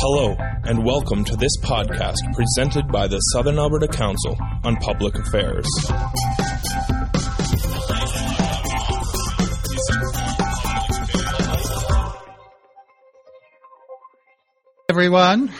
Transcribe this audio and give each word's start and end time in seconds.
Hello, 0.00 0.36
and 0.62 0.84
welcome 0.84 1.24
to 1.24 1.34
this 1.34 1.50
podcast 1.64 2.18
presented 2.32 2.86
by 2.86 3.08
the 3.08 3.18
Southern 3.18 3.58
Alberta 3.58 3.88
Council 3.88 4.38
on 4.62 4.76
Public 4.76 5.16
Affairs. 5.16 5.66
Everyone, 14.88 15.50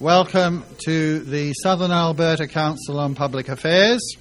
welcome 0.00 0.64
to 0.84 1.20
the 1.20 1.52
Southern 1.62 1.92
Alberta 1.92 2.48
Council 2.48 2.98
on 2.98 3.14
Public 3.14 3.48
Affairs. 3.48 4.16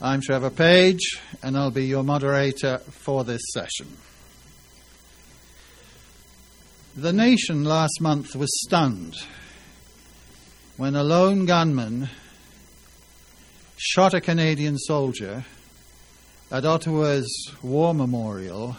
I'm 0.00 0.22
Trevor 0.22 0.48
Page, 0.48 1.20
and 1.42 1.58
I'll 1.58 1.70
be 1.70 1.84
your 1.84 2.04
moderator 2.04 2.78
for 2.78 3.22
this 3.22 3.42
session. 3.52 3.86
The 6.94 7.12
nation 7.14 7.64
last 7.64 8.02
month 8.02 8.36
was 8.36 8.50
stunned 8.66 9.16
when 10.76 10.94
a 10.94 11.02
lone 11.02 11.46
gunman 11.46 12.10
shot 13.78 14.12
a 14.12 14.20
Canadian 14.20 14.76
soldier 14.76 15.46
at 16.50 16.66
Ottawa's 16.66 17.50
War 17.62 17.94
Memorial 17.94 18.76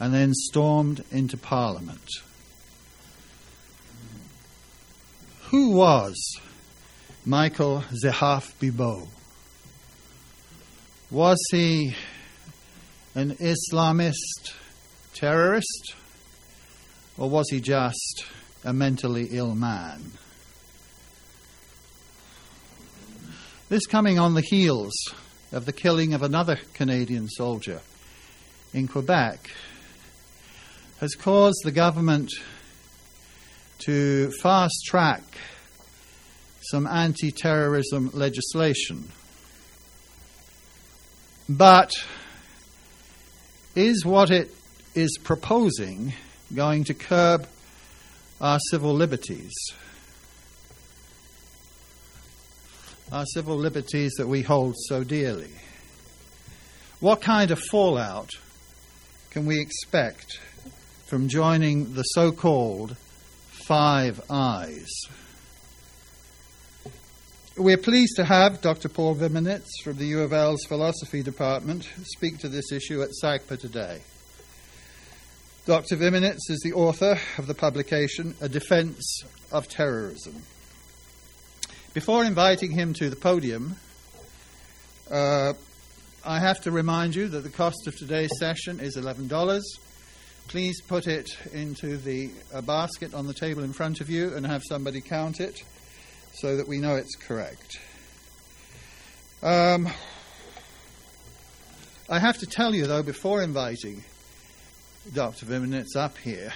and 0.00 0.12
then 0.12 0.34
stormed 0.34 1.04
into 1.12 1.36
Parliament. 1.36 2.10
Who 5.50 5.76
was 5.76 6.16
Michael 7.24 7.84
Zehaf 8.04 8.52
Bibeau? 8.58 9.06
Was 11.12 11.38
he 11.52 11.94
an 13.14 13.36
Islamist 13.36 14.54
terrorist? 15.14 15.94
Or 17.18 17.28
was 17.28 17.50
he 17.50 17.60
just 17.60 18.24
a 18.64 18.72
mentally 18.72 19.28
ill 19.32 19.54
man? 19.54 20.12
This 23.68 23.86
coming 23.86 24.18
on 24.18 24.34
the 24.34 24.40
heels 24.40 24.94
of 25.52 25.66
the 25.66 25.72
killing 25.72 26.14
of 26.14 26.22
another 26.22 26.58
Canadian 26.74 27.28
soldier 27.28 27.80
in 28.72 28.88
Quebec 28.88 29.50
has 31.00 31.14
caused 31.14 31.60
the 31.64 31.72
government 31.72 32.30
to 33.80 34.30
fast 34.42 34.84
track 34.86 35.22
some 36.60 36.86
anti 36.86 37.30
terrorism 37.30 38.10
legislation. 38.12 39.10
But 41.48 41.92
is 43.74 44.04
what 44.04 44.30
it 44.30 44.54
is 44.94 45.18
proposing 45.22 46.12
going 46.54 46.84
to 46.84 46.94
curb 46.94 47.46
our 48.40 48.58
civil 48.70 48.94
liberties? 48.94 49.52
Our 53.10 53.24
civil 53.26 53.56
liberties 53.56 54.12
that 54.18 54.28
we 54.28 54.42
hold 54.42 54.74
so 54.76 55.02
dearly. 55.02 55.52
What 57.00 57.20
kind 57.20 57.50
of 57.50 57.60
fallout 57.60 58.30
can 59.30 59.46
we 59.46 59.60
expect 59.60 60.38
from 61.06 61.28
joining 61.28 61.94
the 61.94 62.02
so 62.02 62.32
called 62.32 62.96
Five 63.66 64.20
Eyes? 64.30 64.90
We're 67.56 67.76
pleased 67.76 68.16
to 68.16 68.24
have 68.24 68.60
Dr. 68.60 68.88
Paul 68.88 69.16
Viminitz 69.16 69.66
from 69.82 69.96
the 69.96 70.06
U 70.06 70.20
of 70.20 70.32
L's 70.32 70.64
Philosophy 70.66 71.22
Department 71.22 71.88
speak 72.04 72.38
to 72.38 72.48
this 72.48 72.70
issue 72.70 73.02
at 73.02 73.10
SACPA 73.22 73.58
today. 73.58 74.00
Dr. 75.68 75.98
Viminitz 75.98 76.48
is 76.48 76.62
the 76.64 76.72
author 76.72 77.20
of 77.36 77.46
the 77.46 77.52
publication 77.52 78.34
A 78.40 78.48
Defense 78.48 79.22
of 79.52 79.68
Terrorism. 79.68 80.42
Before 81.92 82.24
inviting 82.24 82.70
him 82.70 82.94
to 82.94 83.10
the 83.10 83.16
podium, 83.16 83.76
uh, 85.10 85.52
I 86.24 86.38
have 86.38 86.62
to 86.62 86.70
remind 86.70 87.14
you 87.14 87.28
that 87.28 87.40
the 87.40 87.50
cost 87.50 87.86
of 87.86 87.94
today's 87.98 88.30
session 88.38 88.80
is 88.80 88.96
$11. 88.96 89.60
Please 90.46 90.80
put 90.80 91.06
it 91.06 91.36
into 91.52 91.98
the 91.98 92.30
uh, 92.54 92.62
basket 92.62 93.12
on 93.12 93.26
the 93.26 93.34
table 93.34 93.62
in 93.62 93.74
front 93.74 94.00
of 94.00 94.08
you 94.08 94.34
and 94.34 94.46
have 94.46 94.62
somebody 94.66 95.02
count 95.02 95.38
it 95.38 95.62
so 96.32 96.56
that 96.56 96.66
we 96.66 96.78
know 96.78 96.94
it's 96.94 97.14
correct. 97.14 97.78
Um, 99.42 99.86
I 102.08 102.18
have 102.18 102.38
to 102.38 102.46
tell 102.46 102.74
you, 102.74 102.86
though, 102.86 103.02
before 103.02 103.42
inviting 103.42 104.02
Dr. 105.14 105.46
Viminitz 105.46 105.96
up 105.96 106.18
here, 106.18 106.52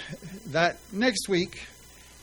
that 0.49 0.77
next 0.93 1.29
week 1.29 1.67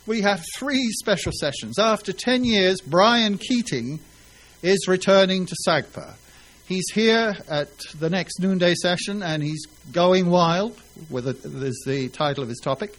we 0.05 0.21
have 0.21 0.43
three 0.55 0.89
special 0.91 1.31
sessions. 1.31 1.79
After 1.79 2.13
10 2.13 2.43
years, 2.43 2.81
Brian 2.81 3.37
Keating 3.37 3.99
is 4.61 4.87
returning 4.87 5.45
to 5.45 5.55
SACPA. 5.67 6.13
He's 6.67 6.89
here 6.93 7.35
at 7.49 7.69
the 7.99 8.09
next 8.09 8.39
noonday 8.39 8.75
session 8.75 9.23
and 9.23 9.41
he's 9.41 9.65
going 9.91 10.29
wild, 10.29 10.79
with 11.09 11.27
a, 11.27 11.65
is 11.65 11.83
the 11.85 12.09
title 12.09 12.43
of 12.43 12.49
his 12.49 12.59
topic. 12.59 12.97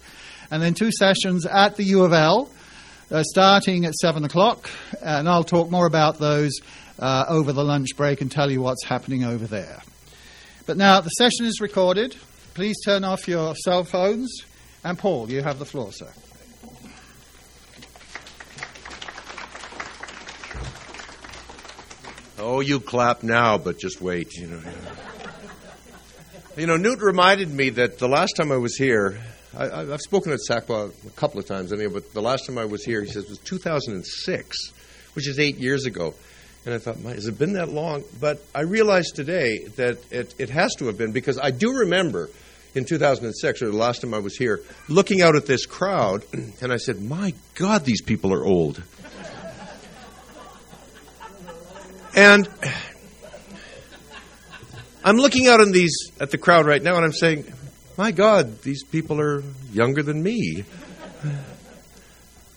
And 0.51 0.62
then 0.62 0.75
two 0.75 0.91
sessions 0.91 1.47
at 1.47 1.77
the 1.77 1.85
U 1.85 2.05
of 2.05 2.12
L 2.12 2.51
uh, 3.11 3.23
starting 3.23 3.85
at 3.85 3.95
7 3.95 4.25
o'clock, 4.25 4.71
and 5.03 5.29
I'll 5.29 5.45
talk 5.45 5.71
more 5.71 5.87
about 5.87 6.19
those 6.19 6.53
uh, 6.99 7.25
over 7.29 7.53
the 7.53 7.65
lunch 7.65 7.97
break 7.97 8.21
and 8.21 8.31
tell 8.31 8.51
you 8.51 8.61
what's 8.61 8.85
happening 8.85 9.25
over 9.25 9.47
there. 9.47 9.83
But 10.67 10.77
now, 10.77 11.01
the 11.01 11.11
session 11.11 11.47
is 11.47 11.61
recorded. 11.61 12.17
Please 12.55 12.77
turn 12.84 13.05
off 13.05 13.28
your 13.28 13.55
cell 13.55 13.84
phones. 13.84 14.44
And 14.83 14.99
Paul, 14.99 15.31
you 15.31 15.43
have 15.43 15.59
the 15.59 15.65
floor, 15.65 15.93
sir. 15.93 16.11
Oh, 22.38 22.61
you 22.61 22.81
clap 22.81 23.22
now, 23.22 23.59
but 23.59 23.78
just 23.78 24.00
wait. 24.00 24.34
You 24.34 24.47
know. 24.47 24.62
You 26.56 26.66
know, 26.66 26.77
Newt 26.77 27.00
reminded 27.00 27.50
me 27.50 27.71
that 27.71 27.99
the 27.99 28.09
last 28.09 28.33
time 28.37 28.50
I 28.50 28.56
was 28.56 28.77
here, 28.77 29.21
I, 29.56 29.84
have 29.84 30.00
spoken 30.00 30.32
at 30.32 30.41
SACPA 30.49 31.06
a 31.06 31.11
couple 31.11 31.38
of 31.38 31.47
times, 31.47 31.72
anyway, 31.72 31.93
but 31.93 32.12
the 32.12 32.22
last 32.22 32.47
time 32.47 32.59
I 32.59 32.65
was 32.65 32.84
here, 32.84 33.03
he 33.03 33.11
says 33.11 33.25
it 33.25 33.31
was 33.31 33.38
2006, 33.38 34.72
which 35.15 35.28
is 35.28 35.38
eight 35.38 35.59
years 35.59 35.84
ago. 35.84 36.15
And 36.66 36.75
I 36.75 36.78
thought, 36.78 36.97
has 36.98 37.26
it 37.26 37.38
been 37.38 37.54
that 37.54 37.71
long? 37.71 38.04
But 38.21 38.44
I 38.54 38.62
realized 38.62 39.16
today 39.16 39.65
that 39.76 39.98
it, 40.12 40.34
it 40.38 40.50
has 40.50 40.75
to 40.76 40.87
have 40.87 40.98
been 40.98 41.12
because 41.12 41.38
I 41.38 41.50
do 41.50 41.72
remember 41.72 42.28
in 42.75 42.84
2006, 42.84 43.62
or 43.62 43.71
the 43.71 43.76
last 43.76 44.03
time 44.03 44.15
I 44.15 44.19
was 44.19 44.37
here, 44.37 44.60
looking 44.88 45.22
out 45.22 45.37
at 45.37 45.47
this 45.47 45.66
crowd, 45.66 46.25
and 46.32 46.72
I 46.72 46.76
said, 46.76 47.00
my 47.00 47.34
God, 47.54 47.84
these 47.84 48.03
people 48.03 48.32
are 48.32 48.44
old. 48.44 48.82
and 52.15 52.49
I'm 55.03 55.16
looking 55.16 55.47
out 55.49 55.60
in 55.60 55.72
these 55.72 56.12
at 56.20 56.31
the 56.31 56.38
crowd 56.38 56.66
right 56.66 56.82
now, 56.82 56.97
and 56.97 57.04
I'm 57.04 57.12
saying, 57.12 57.50
my 57.97 58.12
God, 58.12 58.62
these 58.62 58.84
people 58.84 59.20
are 59.20 59.43
younger 59.72 60.03
than 60.03 60.22
me. 60.22 60.65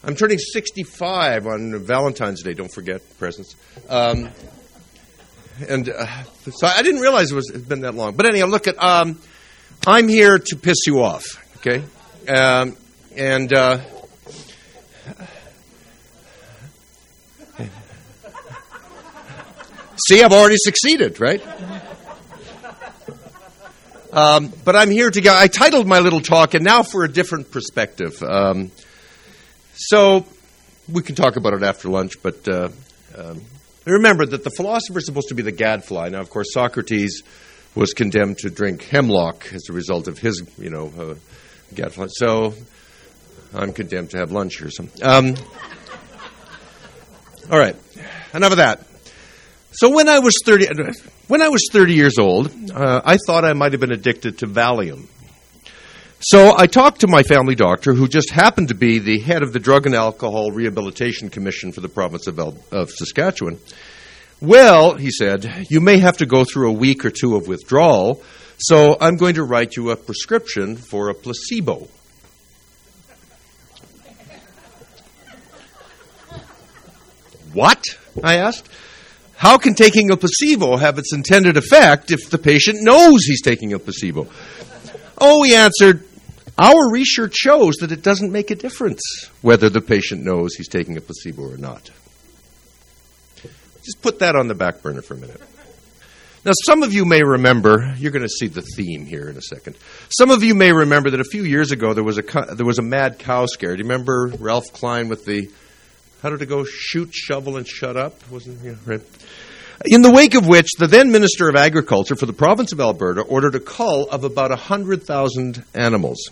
I'm 0.06 0.16
turning 0.16 0.38
65 0.38 1.48
on 1.48 1.80
Valentine's 1.80 2.44
Day. 2.44 2.54
Don't 2.54 2.74
forget 2.74 3.02
presents. 3.20 3.56
Um, 3.88 4.30
and 5.70 5.88
uh, 5.88 6.24
so 6.52 6.68
I 6.68 6.82
didn't 6.82 7.00
realize 7.00 7.32
it 7.32 7.36
was 7.36 7.50
it 7.50 7.70
been 7.70 7.82
that 7.82 7.96
long. 7.96 8.16
But 8.16 8.26
anyhow, 8.26 8.48
look 8.48 8.68
at. 8.68 8.82
Um, 8.84 9.22
I'm 9.88 10.10
here 10.10 10.40
to 10.40 10.56
piss 10.58 10.86
you 10.88 11.02
off. 11.02 11.26
Okay, 11.58 11.84
um, 12.28 12.76
and. 13.16 13.54
Uh, 13.54 13.80
see, 20.08 20.22
I've 20.22 20.34
already 20.34 20.58
succeeded, 20.58 21.22
right? 21.22 21.42
Um, 24.12 24.52
but 24.66 24.76
I'm 24.76 24.92
here 24.92 25.10
to 25.10 25.22
go. 25.22 25.34
I 25.34 25.48
titled 25.48 25.88
my 25.88 26.00
little 26.00 26.22
talk, 26.22 26.56
and 26.56 26.64
now 26.64 26.84
for 26.84 27.06
a 27.06 27.08
different 27.08 27.52
perspective. 27.52 28.22
Um, 28.22 28.72
so 29.88 30.26
we 30.92 31.02
can 31.02 31.16
talk 31.16 31.36
about 31.36 31.54
it 31.54 31.64
after 31.64 31.90
lunch, 31.90 32.22
but 32.22 32.48
uh, 32.48 32.70
um, 33.18 33.42
remember 33.86 34.26
that 34.26 34.44
the 34.44 34.50
philosopher 34.52 35.00
is 35.00 35.06
supposed 35.06 35.30
to 35.30 35.36
be 35.36 35.42
the 35.44 35.52
gadfly. 35.52 36.10
Now, 36.10 36.22
of 36.22 36.30
course, 36.30 36.54
Socrates 36.54 37.24
was 37.76 37.94
condemned 37.94 38.38
to 38.40 38.50
drink 38.50 38.84
hemlock 38.84 39.52
as 39.54 39.64
a 39.70 39.74
result 39.74 40.08
of 40.08 40.20
his, 40.20 40.44
you 40.58 40.70
know, 40.70 40.92
uh, 40.98 41.16
gadfly. 41.74 42.08
So 42.10 42.54
I'm 43.54 43.74
condemned 43.74 44.12
to 44.12 44.20
have 44.20 44.32
lunch 44.32 44.62
or 44.62 44.70
something. 44.70 45.04
Um, 45.04 45.36
all 47.52 47.60
right, 47.60 47.76
enough 48.34 48.52
of 48.52 48.58
that. 48.58 48.86
So 49.72 49.90
when 49.90 50.08
I 50.08 50.20
was 50.20 50.36
30, 50.46 50.68
when 51.28 51.42
I 51.42 51.50
was 51.50 51.68
30 51.72 51.94
years 51.94 52.18
old, 52.20 52.52
uh, 52.72 53.02
I 53.04 53.18
thought 53.18 53.44
I 53.44 53.54
might 53.54 53.72
have 53.72 53.82
been 53.82 53.92
addicted 53.92 54.40
to 54.40 54.48
Valium. 54.48 55.08
So 56.26 56.54
I 56.58 56.68
talked 56.68 57.02
to 57.02 57.08
my 57.08 57.22
family 57.22 57.54
doctor, 57.54 57.94
who 57.94 58.08
just 58.08 58.30
happened 58.30 58.70
to 58.70 58.74
be 58.74 58.98
the 58.98 59.20
head 59.20 59.44
of 59.44 59.52
the 59.52 59.60
Drug 59.60 59.86
and 59.86 59.94
Alcohol 59.94 60.52
Rehabilitation 60.52 61.30
Commission 61.30 61.74
for 61.74 61.82
the 61.82 61.90
province 61.90 62.28
of, 62.28 62.40
El- 62.40 62.58
of 62.72 62.90
Saskatchewan. 62.92 63.60
Well, 64.40 64.96
he 64.96 65.12
said, 65.12 65.68
you 65.70 65.82
may 65.82 65.98
have 65.98 66.16
to 66.20 66.26
go 66.26 66.46
through 66.46 66.70
a 66.70 66.74
week 66.74 67.04
or 67.04 67.10
two 67.10 67.36
of 67.36 67.50
withdrawal, 67.50 68.24
so 68.58 68.96
I'm 69.02 69.18
going 69.18 69.36
to 69.36 69.44
write 69.44 69.76
you 69.76 69.90
a 69.90 69.98
prescription 69.98 70.78
for 70.78 71.10
a 71.10 71.14
placebo. 71.14 71.90
what? 77.52 77.84
I 78.24 78.38
asked. 78.38 78.70
How 79.36 79.58
can 79.58 79.74
taking 79.74 80.10
a 80.10 80.16
placebo 80.16 80.78
have 80.78 80.98
its 80.98 81.14
intended 81.14 81.58
effect 81.58 82.12
if 82.12 82.30
the 82.30 82.38
patient 82.38 82.78
knows 82.82 83.26
he's 83.26 83.42
taking 83.42 83.74
a 83.74 83.80
placebo? 83.80 84.30
Oh, 85.18 85.44
he 85.44 85.54
answered, 85.54 86.08
our 86.58 86.92
research 86.92 87.36
shows 87.36 87.76
that 87.78 87.92
it 87.92 88.04
doesn't 88.04 88.32
make 88.32 88.52
a 88.52 88.56
difference 88.56 89.02
whether 89.42 89.70
the 89.70 89.82
patient 89.82 90.24
knows 90.24 90.56
he's 90.56 90.68
taking 90.68 90.98
a 90.98 91.02
placebo 91.02 91.52
or 91.52 91.58
not. 91.58 91.90
Just 93.84 94.02
put 94.02 94.20
that 94.20 94.36
on 94.36 94.48
the 94.48 94.56
back 94.56 94.82
burner 94.82 95.02
for 95.02 95.16
a 95.16 95.18
minute. 95.18 95.42
Now, 96.46 96.52
some 96.66 96.84
of 96.84 96.94
you 96.94 97.06
may 97.06 97.24
remember, 97.24 97.96
you're 97.98 98.12
going 98.12 98.24
to 98.24 98.30
see 98.30 98.48
the 98.48 98.62
theme 98.62 99.06
here 99.06 99.30
in 99.30 99.38
a 99.38 99.42
second. 99.42 99.78
Some 100.10 100.30
of 100.30 100.44
you 100.44 100.54
may 100.56 100.74
remember 100.74 101.10
that 101.12 101.22
a 101.22 101.26
few 101.26 101.44
years 101.44 101.72
ago 101.72 101.94
there 101.94 102.04
was 102.04 102.18
a, 102.18 102.56
there 102.56 102.66
was 102.66 102.80
a 102.80 102.84
mad 102.84 103.18
cow 103.18 103.46
scare. 103.46 103.76
Do 103.76 103.82
you 103.82 103.90
remember 103.90 104.34
Ralph 104.40 104.72
Klein 104.74 105.08
with 105.08 105.24
the, 105.24 105.50
how 106.22 106.30
did 106.30 106.42
it 106.42 106.48
go? 106.48 106.66
Shoot, 106.66 107.14
shovel, 107.14 107.56
and 107.56 107.66
shut 107.66 107.96
up? 107.96 108.30
Wasn't 108.30 108.62
yeah, 108.62 108.76
right? 108.86 109.02
In 109.86 110.02
the 110.02 110.12
wake 110.12 110.36
of 110.36 110.46
which, 110.46 110.68
the 110.78 110.88
then 110.88 111.12
Minister 111.12 111.48
of 111.50 111.56
Agriculture 111.56 112.16
for 112.16 112.26
the 112.26 112.34
province 112.34 112.74
of 112.74 112.80
Alberta 112.80 113.22
ordered 113.22 113.56
a 113.56 113.60
cull 113.60 114.10
of 114.10 114.26
about 114.26 114.50
100,000 114.50 115.64
animals. 115.74 116.30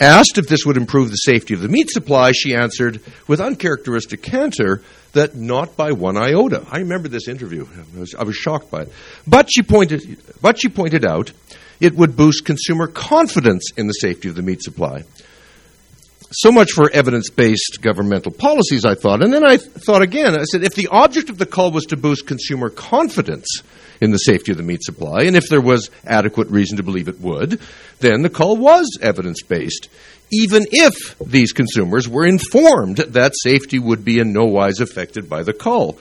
Asked 0.00 0.38
if 0.38 0.48
this 0.48 0.66
would 0.66 0.76
improve 0.76 1.10
the 1.10 1.16
safety 1.16 1.54
of 1.54 1.60
the 1.60 1.68
meat 1.68 1.88
supply, 1.88 2.32
she 2.32 2.54
answered 2.54 3.00
with 3.28 3.40
uncharacteristic 3.40 4.22
candor 4.22 4.82
that 5.12 5.36
not 5.36 5.76
by 5.76 5.92
one 5.92 6.16
iota. 6.16 6.66
I 6.68 6.78
remember 6.78 7.08
this 7.08 7.28
interview. 7.28 7.66
I 7.96 8.00
was, 8.00 8.14
I 8.14 8.24
was 8.24 8.34
shocked 8.34 8.70
by 8.70 8.82
it. 8.82 8.92
But 9.26 9.48
she, 9.52 9.62
pointed, 9.62 10.18
but 10.40 10.60
she 10.60 10.68
pointed 10.68 11.04
out 11.04 11.30
it 11.78 11.94
would 11.94 12.16
boost 12.16 12.44
consumer 12.44 12.88
confidence 12.88 13.70
in 13.76 13.86
the 13.86 13.92
safety 13.92 14.28
of 14.28 14.34
the 14.34 14.42
meat 14.42 14.62
supply. 14.62 15.04
So 16.36 16.50
much 16.50 16.72
for 16.72 16.90
evidence 16.90 17.30
based 17.30 17.78
governmental 17.80 18.32
policies, 18.32 18.84
I 18.84 18.96
thought. 18.96 19.22
And 19.22 19.32
then 19.32 19.44
I 19.44 19.56
thought 19.56 20.02
again, 20.02 20.34
I 20.34 20.42
said, 20.44 20.64
if 20.64 20.74
the 20.74 20.88
object 20.88 21.30
of 21.30 21.38
the 21.38 21.46
call 21.46 21.70
was 21.70 21.84
to 21.86 21.96
boost 21.96 22.26
consumer 22.26 22.70
confidence 22.70 23.46
in 24.00 24.10
the 24.10 24.18
safety 24.18 24.50
of 24.50 24.58
the 24.58 24.64
meat 24.64 24.82
supply, 24.82 25.22
and 25.22 25.36
if 25.36 25.48
there 25.48 25.60
was 25.60 25.90
adequate 26.04 26.48
reason 26.48 26.78
to 26.78 26.82
believe 26.82 27.06
it 27.06 27.20
would, 27.20 27.60
then 28.00 28.22
the 28.22 28.30
call 28.30 28.56
was 28.56 28.98
evidence 29.00 29.42
based, 29.42 29.88
even 30.32 30.66
if 30.72 31.16
these 31.20 31.52
consumers 31.52 32.08
were 32.08 32.26
informed 32.26 32.96
that 32.96 33.32
safety 33.40 33.78
would 33.78 34.04
be 34.04 34.18
in 34.18 34.32
no 34.32 34.44
wise 34.44 34.80
affected 34.80 35.30
by 35.30 35.44
the 35.44 35.52
call. 35.52 35.98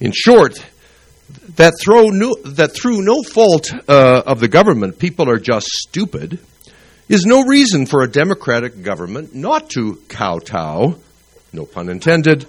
In 0.00 0.10
short, 0.12 0.64
that, 1.54 1.74
no, 1.86 2.34
that 2.50 2.74
through 2.74 3.02
no 3.02 3.22
fault 3.22 3.70
uh, 3.88 4.22
of 4.26 4.40
the 4.40 4.48
government, 4.48 4.98
people 4.98 5.30
are 5.30 5.38
just 5.38 5.66
stupid 5.66 6.40
is 7.08 7.24
no 7.24 7.44
reason 7.44 7.86
for 7.86 8.02
a 8.02 8.08
democratic 8.08 8.82
government 8.82 9.34
not 9.34 9.70
to 9.70 9.96
kowtow, 10.08 10.98
no 11.52 11.64
pun 11.64 11.88
intended, 11.88 12.46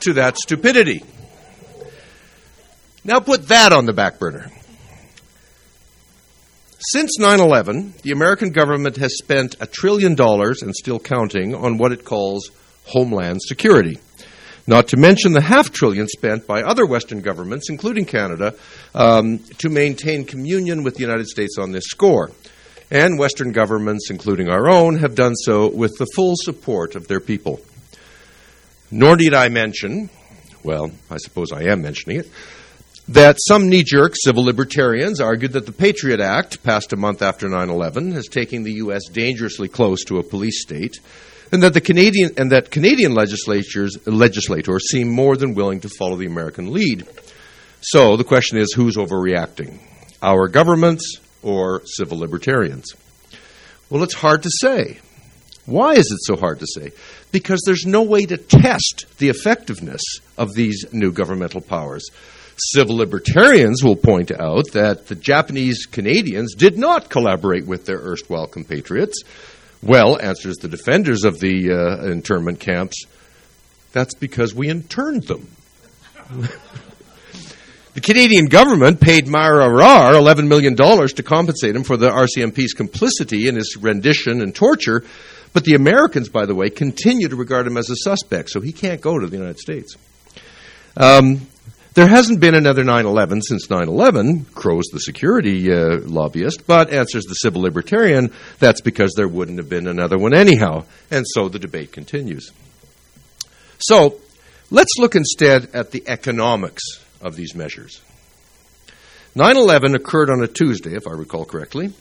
to 0.00 0.12
that 0.14 0.36
stupidity. 0.38 1.02
Now 3.04 3.20
put 3.20 3.48
that 3.48 3.72
on 3.72 3.86
the 3.86 3.92
back 3.92 4.18
burner. 4.18 4.50
Since 6.78 7.18
9 7.18 7.40
11, 7.40 7.94
the 8.02 8.12
American 8.12 8.50
government 8.50 8.96
has 8.98 9.18
spent 9.18 9.56
a 9.60 9.66
trillion 9.66 10.14
dollars 10.14 10.62
and 10.62 10.74
still 10.74 11.00
counting 11.00 11.54
on 11.54 11.76
what 11.76 11.90
it 11.90 12.04
calls 12.04 12.50
homeland 12.84 13.40
security. 13.42 13.98
Not 14.68 14.88
to 14.88 14.96
mention 14.96 15.32
the 15.32 15.40
half 15.40 15.72
trillion 15.72 16.06
spent 16.06 16.46
by 16.46 16.62
other 16.62 16.86
Western 16.86 17.20
governments, 17.20 17.68
including 17.70 18.04
Canada, 18.04 18.54
um, 18.94 19.38
to 19.58 19.70
maintain 19.70 20.24
communion 20.24 20.84
with 20.84 20.94
the 20.94 21.00
United 21.00 21.26
States 21.26 21.56
on 21.58 21.72
this 21.72 21.86
score 21.86 22.30
and 22.90 23.18
Western 23.18 23.52
governments, 23.52 24.10
including 24.10 24.48
our 24.48 24.70
own, 24.70 24.98
have 24.98 25.14
done 25.14 25.34
so 25.34 25.68
with 25.68 25.96
the 25.98 26.06
full 26.14 26.34
support 26.36 26.94
of 26.94 27.08
their 27.08 27.20
people. 27.20 27.60
Nor 28.90 29.16
need 29.16 29.34
I 29.34 29.48
mention, 29.48 30.08
well, 30.62 30.90
I 31.10 31.18
suppose 31.18 31.52
I 31.52 31.64
am 31.64 31.82
mentioning 31.82 32.20
it, 32.20 32.30
that 33.08 33.38
some 33.40 33.68
knee 33.68 33.82
jerk 33.82 34.14
civil 34.16 34.44
libertarians 34.44 35.20
argued 35.20 35.52
that 35.52 35.66
the 35.66 35.72
Patriot 35.72 36.20
Act, 36.20 36.62
passed 36.62 36.92
a 36.92 36.96
month 36.96 37.22
after 37.22 37.48
9 37.48 37.70
11, 37.70 38.12
is 38.12 38.26
taking 38.26 38.62
the 38.62 38.74
U.S. 38.74 39.06
dangerously 39.10 39.68
close 39.68 40.04
to 40.04 40.18
a 40.18 40.22
police 40.22 40.62
state, 40.62 40.98
and 41.50 41.62
that, 41.62 41.72
the 41.72 41.80
Canadian, 41.80 42.32
and 42.36 42.52
that 42.52 42.70
Canadian 42.70 43.14
legislatures, 43.14 43.96
legislators 44.06 44.90
seem 44.90 45.08
more 45.08 45.36
than 45.36 45.54
willing 45.54 45.80
to 45.80 45.88
follow 45.88 46.16
the 46.16 46.26
American 46.26 46.72
lead. 46.72 47.06
So 47.80 48.16
the 48.16 48.24
question 48.24 48.58
is 48.58 48.74
who's 48.74 48.96
overreacting? 48.96 49.78
Our 50.20 50.48
governments 50.48 51.20
or 51.42 51.82
civil 51.84 52.18
libertarians? 52.18 52.94
Well, 53.90 54.02
it's 54.02 54.14
hard 54.14 54.42
to 54.42 54.50
say. 54.50 54.98
Why 55.66 55.92
is 55.92 56.10
it 56.10 56.20
so 56.22 56.36
hard 56.36 56.60
to 56.60 56.66
say? 56.66 56.92
Because 57.30 57.60
there's 57.64 57.84
no 57.84 58.02
way 58.02 58.24
to 58.24 58.38
test 58.38 59.04
the 59.18 59.28
effectiveness 59.28 60.00
of 60.38 60.54
these 60.54 60.86
new 60.92 61.12
governmental 61.12 61.60
powers. 61.60 62.06
Civil 62.56 62.96
libertarians 62.96 63.84
will 63.84 63.96
point 63.96 64.32
out 64.32 64.72
that 64.72 65.06
the 65.06 65.14
Japanese 65.14 65.86
Canadians 65.86 66.54
did 66.54 66.78
not 66.78 67.10
collaborate 67.10 67.66
with 67.66 67.84
their 67.84 67.98
erstwhile 67.98 68.46
compatriots. 68.46 69.22
Well, 69.82 70.20
answers 70.20 70.56
the 70.56 70.68
defenders 70.68 71.24
of 71.24 71.38
the 71.38 71.70
uh, 71.70 72.10
internment 72.10 72.60
camps, 72.60 73.04
that's 73.92 74.14
because 74.14 74.54
we 74.54 74.68
interned 74.68 75.24
them. 75.24 75.48
The 77.98 78.12
Canadian 78.12 78.46
government 78.46 79.00
paid 79.00 79.26
Maher 79.26 79.58
Arar 79.58 80.12
$11 80.12 80.46
million 80.46 80.76
to 80.76 81.22
compensate 81.24 81.74
him 81.74 81.82
for 81.82 81.96
the 81.96 82.08
RCMP's 82.08 82.72
complicity 82.72 83.48
in 83.48 83.56
his 83.56 83.76
rendition 83.76 84.40
and 84.40 84.54
torture, 84.54 85.02
but 85.52 85.64
the 85.64 85.74
Americans, 85.74 86.28
by 86.28 86.46
the 86.46 86.54
way, 86.54 86.70
continue 86.70 87.26
to 87.26 87.34
regard 87.34 87.66
him 87.66 87.76
as 87.76 87.90
a 87.90 87.96
suspect, 87.96 88.50
so 88.50 88.60
he 88.60 88.70
can't 88.70 89.00
go 89.00 89.18
to 89.18 89.26
the 89.26 89.36
United 89.36 89.58
States. 89.58 89.96
Um, 90.96 91.48
there 91.94 92.06
hasn't 92.06 92.38
been 92.38 92.54
another 92.54 92.84
9 92.84 93.04
11 93.04 93.42
since 93.42 93.68
9 93.68 93.88
11, 93.88 94.44
crows 94.54 94.84
the 94.92 95.00
security 95.00 95.72
uh, 95.72 95.98
lobbyist, 96.02 96.68
but 96.68 96.92
answers 96.92 97.24
the 97.24 97.34
civil 97.34 97.62
libertarian, 97.62 98.32
that's 98.60 98.80
because 98.80 99.12
there 99.16 99.26
wouldn't 99.26 99.58
have 99.58 99.68
been 99.68 99.88
another 99.88 100.18
one 100.18 100.34
anyhow. 100.34 100.84
And 101.10 101.24
so 101.26 101.48
the 101.48 101.58
debate 101.58 101.90
continues. 101.90 102.52
So 103.80 104.20
let's 104.70 104.96
look 104.98 105.16
instead 105.16 105.70
at 105.74 105.90
the 105.90 106.04
economics 106.06 106.84
of 107.20 107.36
these 107.36 107.54
measures. 107.54 108.00
9 109.34 109.56
11 109.56 109.94
occurred 109.94 110.30
on 110.30 110.42
a 110.42 110.48
Tuesday, 110.48 110.94
if 110.94 111.06
I 111.06 111.12
recall 111.12 111.44
correctly. 111.44 111.92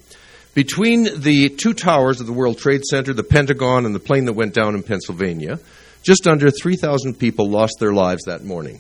Between 0.53 1.21
the 1.21 1.50
two 1.50 1.74
towers 1.74 2.19
of 2.19 2.25
the 2.25 2.33
World 2.33 2.57
Trade 2.57 2.83
Center, 2.83 3.13
the 3.13 3.24
Pentagon, 3.24 3.86
and 3.86 3.93
the 3.93 4.00
plane 4.00 4.25
that 4.25 4.33
went 4.33 4.53
down 4.53 4.74
in 4.74 4.81
Pennsylvania, 4.81 5.59
just 6.01 6.25
under 6.25 6.50
3,000 6.50 7.15
people 7.15 7.50
lost 7.50 7.75
their 7.79 7.93
lives 7.93 8.24
that 8.25 8.43
morning. 8.43 8.79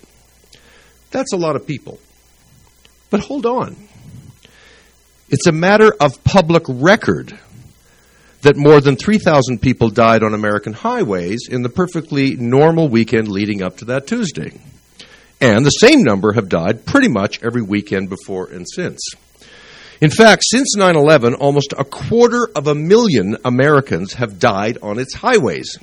That's 1.11 1.33
a 1.33 1.37
lot 1.37 1.55
of 1.55 1.67
people. 1.67 1.99
But 3.09 3.19
hold 3.19 3.45
on. 3.45 3.75
It's 5.29 5.47
a 5.47 5.51
matter 5.51 5.93
of 5.99 6.23
public 6.23 6.63
record 6.67 7.37
that 8.41 8.55
more 8.55 8.79
than 8.79 8.95
3,000 8.95 9.61
people 9.61 9.89
died 9.89 10.23
on 10.23 10.33
American 10.33 10.73
highways 10.73 11.47
in 11.49 11.63
the 11.63 11.69
perfectly 11.69 12.35
normal 12.35 12.87
weekend 12.87 13.27
leading 13.27 13.61
up 13.61 13.77
to 13.77 13.85
that 13.85 14.07
Tuesday. 14.07 14.51
And 15.39 15.65
the 15.65 15.69
same 15.69 16.03
number 16.03 16.33
have 16.33 16.49
died 16.49 16.85
pretty 16.85 17.09
much 17.09 17.43
every 17.43 17.61
weekend 17.61 18.09
before 18.09 18.47
and 18.47 18.65
since. 18.67 18.99
In 20.01 20.09
fact, 20.09 20.43
since 20.45 20.75
9 20.75 20.95
11, 20.95 21.35
almost 21.35 21.73
a 21.77 21.83
quarter 21.83 22.49
of 22.55 22.67
a 22.67 22.75
million 22.75 23.37
Americans 23.43 24.13
have 24.13 24.39
died 24.39 24.77
on 24.81 24.99
its 24.99 25.15
highways. 25.15 25.77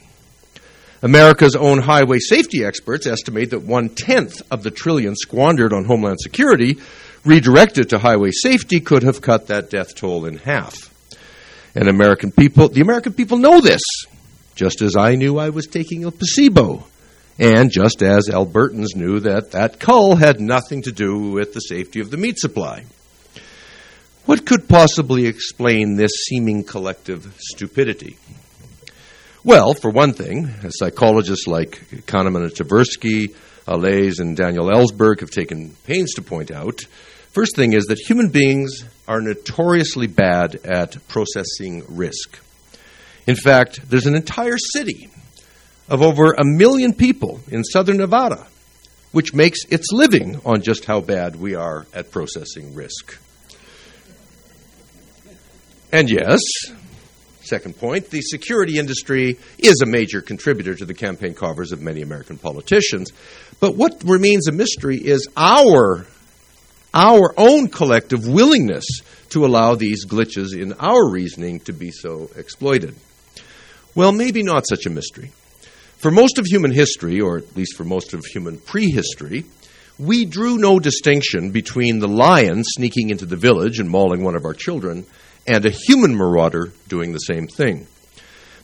America's 1.02 1.56
own 1.56 1.80
highway 1.80 2.18
safety 2.18 2.64
experts 2.64 3.06
estimate 3.06 3.50
that 3.50 3.62
one 3.62 3.90
tenth 3.90 4.40
of 4.50 4.62
the 4.62 4.70
trillion 4.70 5.14
squandered 5.14 5.73
on 5.73 5.84
Homeland 5.84 6.18
Security, 6.20 6.78
redirected 7.25 7.90
to 7.90 7.99
highway 7.99 8.30
safety, 8.30 8.80
could 8.80 9.02
have 9.02 9.20
cut 9.20 9.49
that 9.49 9.68
death 9.68 9.94
toll 9.94 10.25
in 10.26 10.38
half. 10.38 10.90
And 11.75 11.88
American 11.88 12.32
people, 12.32 12.68
the 12.68 12.80
American 12.80 13.12
people 13.12 13.38
know 13.38 13.61
this, 13.61 13.82
just 14.54 14.80
as 14.80 14.96
I 14.96 15.16
knew 15.16 15.38
I 15.38 15.50
was 15.50 15.66
taking 15.66 16.04
a 16.04 16.11
placebo 16.11 16.84
and 17.38 17.70
just 17.70 18.02
as 18.02 18.28
Albertans 18.28 18.94
knew 18.94 19.20
that 19.20 19.52
that 19.52 19.80
cull 19.80 20.16
had 20.16 20.40
nothing 20.40 20.82
to 20.82 20.92
do 20.92 21.30
with 21.32 21.52
the 21.52 21.60
safety 21.60 22.00
of 22.00 22.10
the 22.10 22.16
meat 22.16 22.38
supply. 22.38 22.84
What 24.26 24.46
could 24.46 24.68
possibly 24.68 25.26
explain 25.26 25.96
this 25.96 26.12
seeming 26.28 26.64
collective 26.64 27.34
stupidity? 27.38 28.16
Well, 29.42 29.74
for 29.74 29.90
one 29.90 30.14
thing, 30.14 30.48
as 30.62 30.78
psychologists 30.78 31.46
like 31.46 31.72
Kahneman 32.06 32.44
and 32.44 32.52
Tversky, 32.52 33.34
Allais, 33.66 34.20
and 34.20 34.36
Daniel 34.36 34.70
Ellsberg 34.70 35.20
have 35.20 35.30
taken 35.30 35.76
pains 35.84 36.14
to 36.14 36.22
point 36.22 36.50
out. 36.50 36.80
First 37.32 37.56
thing 37.56 37.72
is 37.72 37.84
that 37.86 37.98
human 37.98 38.28
beings 38.28 38.84
are 39.08 39.20
notoriously 39.20 40.06
bad 40.06 40.54
at 40.64 40.96
processing 41.08 41.84
risk. 41.88 42.38
In 43.26 43.36
fact, 43.36 43.80
there's 43.88 44.06
an 44.06 44.14
entire 44.14 44.58
city 44.58 45.10
of 45.88 46.02
over 46.02 46.32
a 46.32 46.44
million 46.44 46.94
people 46.94 47.40
in 47.48 47.64
southern 47.64 47.98
Nevada, 47.98 48.46
which 49.12 49.34
makes 49.34 49.60
its 49.70 49.92
living 49.92 50.40
on 50.44 50.62
just 50.62 50.84
how 50.84 51.00
bad 51.00 51.36
we 51.36 51.54
are 51.54 51.86
at 51.92 52.10
processing 52.10 52.74
risk. 52.74 53.18
And 55.92 56.10
yes, 56.10 56.40
Second 57.44 57.76
point 57.78 58.08
the 58.08 58.22
security 58.22 58.78
industry 58.78 59.38
is 59.58 59.82
a 59.82 59.86
major 59.86 60.22
contributor 60.22 60.74
to 60.74 60.86
the 60.86 60.94
campaign 60.94 61.34
covers 61.34 61.72
of 61.72 61.82
many 61.82 62.00
American 62.00 62.38
politicians. 62.38 63.12
But 63.60 63.76
what 63.76 64.02
remains 64.02 64.48
a 64.48 64.52
mystery 64.52 64.96
is 64.96 65.28
our, 65.36 66.06
our 66.94 67.34
own 67.36 67.68
collective 67.68 68.26
willingness 68.26 68.86
to 69.30 69.44
allow 69.44 69.74
these 69.74 70.06
glitches 70.06 70.58
in 70.58 70.72
our 70.74 71.10
reasoning 71.10 71.60
to 71.60 71.74
be 71.74 71.90
so 71.90 72.30
exploited. 72.34 72.94
Well, 73.94 74.12
maybe 74.12 74.42
not 74.42 74.66
such 74.66 74.86
a 74.86 74.90
mystery. 74.90 75.32
For 75.96 76.10
most 76.10 76.38
of 76.38 76.46
human 76.46 76.70
history, 76.70 77.20
or 77.20 77.38
at 77.38 77.56
least 77.56 77.76
for 77.76 77.84
most 77.84 78.14
of 78.14 78.24
human 78.24 78.58
prehistory, 78.58 79.44
we 79.98 80.24
drew 80.24 80.58
no 80.58 80.78
distinction 80.78 81.50
between 81.50 81.98
the 81.98 82.08
lion 82.08 82.62
sneaking 82.64 83.10
into 83.10 83.26
the 83.26 83.36
village 83.36 83.78
and 83.78 83.88
mauling 83.88 84.22
one 84.22 84.34
of 84.34 84.44
our 84.44 84.54
children 84.54 85.06
and 85.46 85.64
a 85.64 85.70
human 85.70 86.14
marauder 86.14 86.72
doing 86.88 87.12
the 87.12 87.18
same 87.18 87.46
thing. 87.46 87.86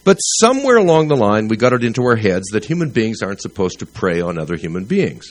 But 0.02 0.16
somewhere 0.16 0.76
along 0.76 1.08
the 1.08 1.16
line, 1.16 1.48
we 1.48 1.56
got 1.56 1.72
it 1.72 1.84
into 1.84 2.02
our 2.02 2.16
heads 2.16 2.48
that 2.52 2.64
human 2.64 2.90
beings 2.90 3.22
aren't 3.22 3.42
supposed 3.42 3.80
to 3.80 3.86
prey 3.86 4.20
on 4.20 4.38
other 4.38 4.56
human 4.56 4.84
beings. 4.84 5.26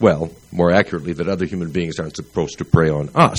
Well, 0.00 0.30
more 0.52 0.72
accurately, 0.72 1.12
that 1.14 1.28
other 1.28 1.44
human 1.44 1.72
beings 1.72 1.98
aren't 1.98 2.16
supposed 2.16 2.58
to 2.58 2.64
prey 2.64 2.88
on 2.88 3.10
us. 3.16 3.38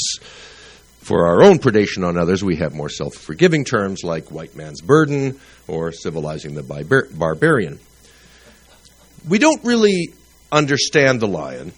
For 1.10 1.26
our 1.26 1.42
own 1.42 1.58
predation 1.58 2.08
on 2.08 2.20
others, 2.20 2.44
we 2.44 2.58
have 2.58 2.76
more 2.76 2.88
self 2.88 3.16
forgiving 3.16 3.66
terms 3.66 4.04
like 4.04 4.30
white 4.30 4.56
man's 4.56 4.80
burden 4.80 5.40
or 5.68 5.92
civilizing 5.92 6.54
the 6.54 6.62
barbar- 6.62 7.08
barbarian. 7.12 7.80
We 9.28 9.40
don't 9.40 9.64
really 9.64 10.14
understand 10.52 11.20
the 11.20 11.28
lion, 11.28 11.74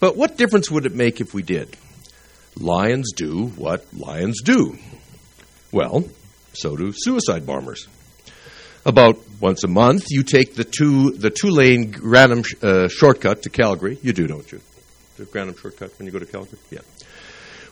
but 0.00 0.16
what 0.16 0.36
difference 0.36 0.68
would 0.68 0.84
it 0.84 0.96
make 0.96 1.20
if 1.20 1.32
we 1.32 1.44
did? 1.44 1.76
Lions 2.56 3.12
do 3.12 3.46
what 3.50 3.86
lions 3.94 4.42
do. 4.42 4.76
Well, 5.70 6.02
so 6.52 6.76
do 6.76 6.92
suicide 6.92 7.46
bombers. 7.46 7.86
About 8.84 9.16
once 9.40 9.62
a 9.62 9.68
month, 9.68 10.06
you 10.10 10.24
take 10.24 10.56
the 10.56 10.64
two 10.64 11.12
the 11.12 11.30
two 11.30 11.50
lane 11.50 11.92
Granum 11.92 12.44
uh, 12.64 12.88
shortcut 12.88 13.44
to 13.44 13.48
Calgary. 13.48 13.96
You 14.02 14.12
do, 14.12 14.26
don't 14.26 14.50
you? 14.50 14.60
The 15.18 15.24
Granum 15.24 15.56
shortcut 15.56 15.96
when 16.00 16.06
you 16.06 16.12
go 16.12 16.18
to 16.18 16.26
Calgary. 16.26 16.58
Yeah. 16.72 16.80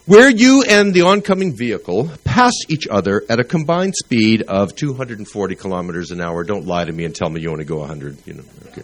Where 0.05 0.29
you 0.29 0.63
and 0.63 0.93
the 0.93 1.01
oncoming 1.01 1.55
vehicle 1.55 2.11
pass 2.23 2.53
each 2.69 2.87
other 2.87 3.23
at 3.27 3.39
a 3.39 3.43
combined 3.43 3.95
speed 3.95 4.43
of 4.43 4.75
240 4.75 5.55
kilometers 5.55 6.11
an 6.11 6.21
hour. 6.21 6.43
Don't 6.43 6.67
lie 6.67 6.85
to 6.85 6.91
me 6.91 7.05
and 7.05 7.15
tell 7.15 7.29
me 7.29 7.41
you 7.41 7.49
only 7.49 7.65
go 7.65 7.79
100. 7.79 8.17
You 8.27 8.35
know. 8.35 8.43
Okay. 8.67 8.83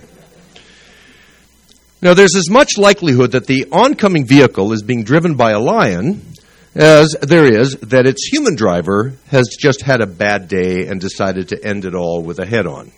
Now, 2.02 2.16
there's 2.16 2.36
as 2.36 2.50
much 2.50 2.80
likelihood 2.80 3.34
that 3.34 3.46
the 3.46 3.68
oncoming 3.72 4.26
vehicle 4.26 4.74
is 4.74 4.82
being 4.82 5.04
driven 5.04 5.36
by 5.36 5.52
a 5.52 5.60
lion 5.60 6.26
as 6.74 7.16
there 7.22 7.46
is 7.46 7.76
that 7.82 8.08
its 8.08 8.26
human 8.26 8.56
driver 8.56 9.14
has 9.28 9.56
just 9.60 9.84
had 9.84 10.02
a 10.02 10.08
bad 10.08 10.48
day 10.48 10.88
and 10.88 11.00
decided 11.00 11.50
to 11.50 11.64
end 11.64 11.86
it 11.86 11.94
all 11.94 12.24
with 12.24 12.40
a 12.40 12.46
head 12.48 12.66
on. 12.66 12.92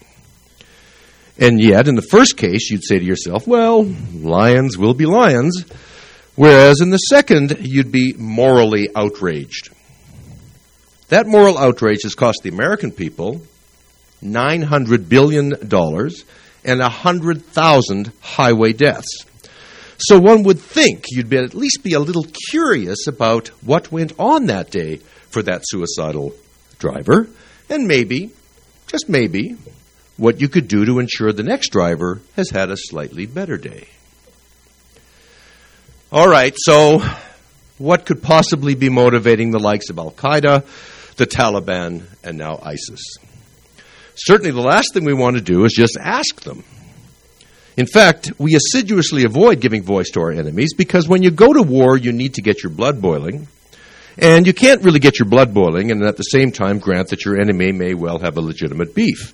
And 1.37 1.59
yet, 1.59 1.89
in 1.89 1.95
the 1.95 2.01
first 2.01 2.37
case, 2.37 2.69
you'd 2.69 2.85
say 2.85 2.99
to 2.99 3.03
yourself, 3.03 3.47
well, 3.47 3.83
lions 3.83 4.77
will 4.77 4.93
be 4.93 5.05
lions. 5.05 5.65
Whereas 6.35 6.81
in 6.81 6.89
the 6.89 6.97
second, 6.97 7.57
you'd 7.61 7.91
be 7.91 8.13
morally 8.13 8.89
outraged. 8.95 9.69
That 11.09 11.27
moral 11.27 11.57
outrage 11.57 12.03
has 12.03 12.15
cost 12.15 12.39
the 12.43 12.49
American 12.49 12.91
people 12.91 13.41
$900 14.23 15.09
billion 15.09 15.53
and 15.53 16.79
100,000 16.79 18.11
highway 18.21 18.73
deaths. 18.73 19.25
So 19.97 20.17
one 20.19 20.43
would 20.43 20.59
think 20.59 21.05
you'd 21.09 21.29
be, 21.29 21.37
at 21.37 21.53
least 21.53 21.83
be 21.83 21.93
a 21.93 21.99
little 21.99 22.25
curious 22.49 23.07
about 23.07 23.49
what 23.61 23.91
went 23.91 24.13
on 24.17 24.47
that 24.47 24.71
day 24.71 24.97
for 25.29 25.43
that 25.43 25.61
suicidal 25.65 26.33
driver, 26.79 27.27
and 27.69 27.87
maybe, 27.87 28.31
just 28.87 29.07
maybe, 29.07 29.55
what 30.17 30.41
you 30.41 30.49
could 30.49 30.67
do 30.67 30.85
to 30.85 30.99
ensure 30.99 31.31
the 31.31 31.43
next 31.43 31.69
driver 31.69 32.21
has 32.35 32.49
had 32.49 32.69
a 32.69 32.77
slightly 32.77 33.25
better 33.25 33.57
day. 33.57 33.87
All 36.13 36.27
right, 36.27 36.53
so 36.55 37.01
what 37.79 38.05
could 38.05 38.21
possibly 38.21 38.75
be 38.75 38.87
motivating 38.87 39.49
the 39.49 39.57
likes 39.57 39.89
of 39.89 39.97
Al 39.97 40.11
Qaeda, 40.11 40.63
the 41.15 41.25
Taliban, 41.25 42.03
and 42.23 42.37
now 42.37 42.59
ISIS? 42.61 43.01
Certainly, 44.13 44.51
the 44.51 44.61
last 44.61 44.93
thing 44.93 45.05
we 45.05 45.15
want 45.15 45.37
to 45.37 45.41
do 45.41 45.65
is 45.65 45.73
just 45.73 45.97
ask 45.99 46.41
them. 46.41 46.63
In 47.77 47.87
fact, 47.87 48.31
we 48.37 48.53
assiduously 48.53 49.23
avoid 49.23 49.59
giving 49.59 49.81
voice 49.81 50.11
to 50.11 50.19
our 50.19 50.29
enemies 50.29 50.75
because 50.75 51.07
when 51.07 51.23
you 51.23 51.31
go 51.31 51.51
to 51.51 51.63
war, 51.63 51.97
you 51.97 52.11
need 52.11 52.35
to 52.35 52.43
get 52.43 52.61
your 52.61 52.71
blood 52.71 53.01
boiling. 53.01 53.47
And 54.15 54.45
you 54.45 54.53
can't 54.53 54.83
really 54.83 54.99
get 54.99 55.17
your 55.17 55.27
blood 55.27 55.51
boiling 55.51 55.89
and 55.89 56.03
at 56.03 56.17
the 56.17 56.21
same 56.21 56.51
time 56.51 56.77
grant 56.77 57.07
that 57.07 57.25
your 57.25 57.41
enemy 57.41 57.71
may 57.71 57.95
well 57.95 58.19
have 58.19 58.37
a 58.37 58.41
legitimate 58.41 58.93
beef. 58.93 59.33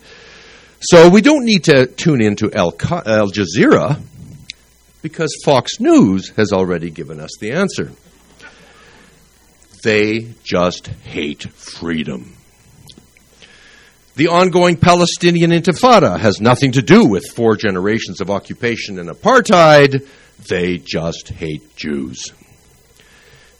So 0.79 1.09
we 1.09 1.19
don't 1.19 1.43
need 1.43 1.65
to 1.65 1.88
tune 1.88 2.21
into 2.21 2.50
Al, 2.53 2.74
Al 2.89 3.29
Jazeera 3.31 4.01
because 5.01 5.36
Fox 5.44 5.79
News 5.79 6.29
has 6.29 6.51
already 6.51 6.89
given 6.89 7.20
us 7.20 7.32
the 7.39 7.51
answer. 7.51 7.91
They 9.84 10.34
just 10.44 10.88
hate 10.88 11.51
freedom. 11.53 12.36
The 14.15 14.27
ongoing 14.27 14.75
Palestinian 14.75 15.51
Intifada 15.51 16.20
has 16.20 16.41
nothing 16.41 16.74
to 16.74 16.82
do 16.82 17.06
with 17.06 17.32
four 17.32 17.56
generations 17.56 18.20
of 18.20 18.29
occupation 18.29 19.00
and 19.00 19.10
apartheid. 19.10 20.06
They 20.50 20.77
just 20.77 21.29
hate 21.29 21.75
Jews. 21.77 22.34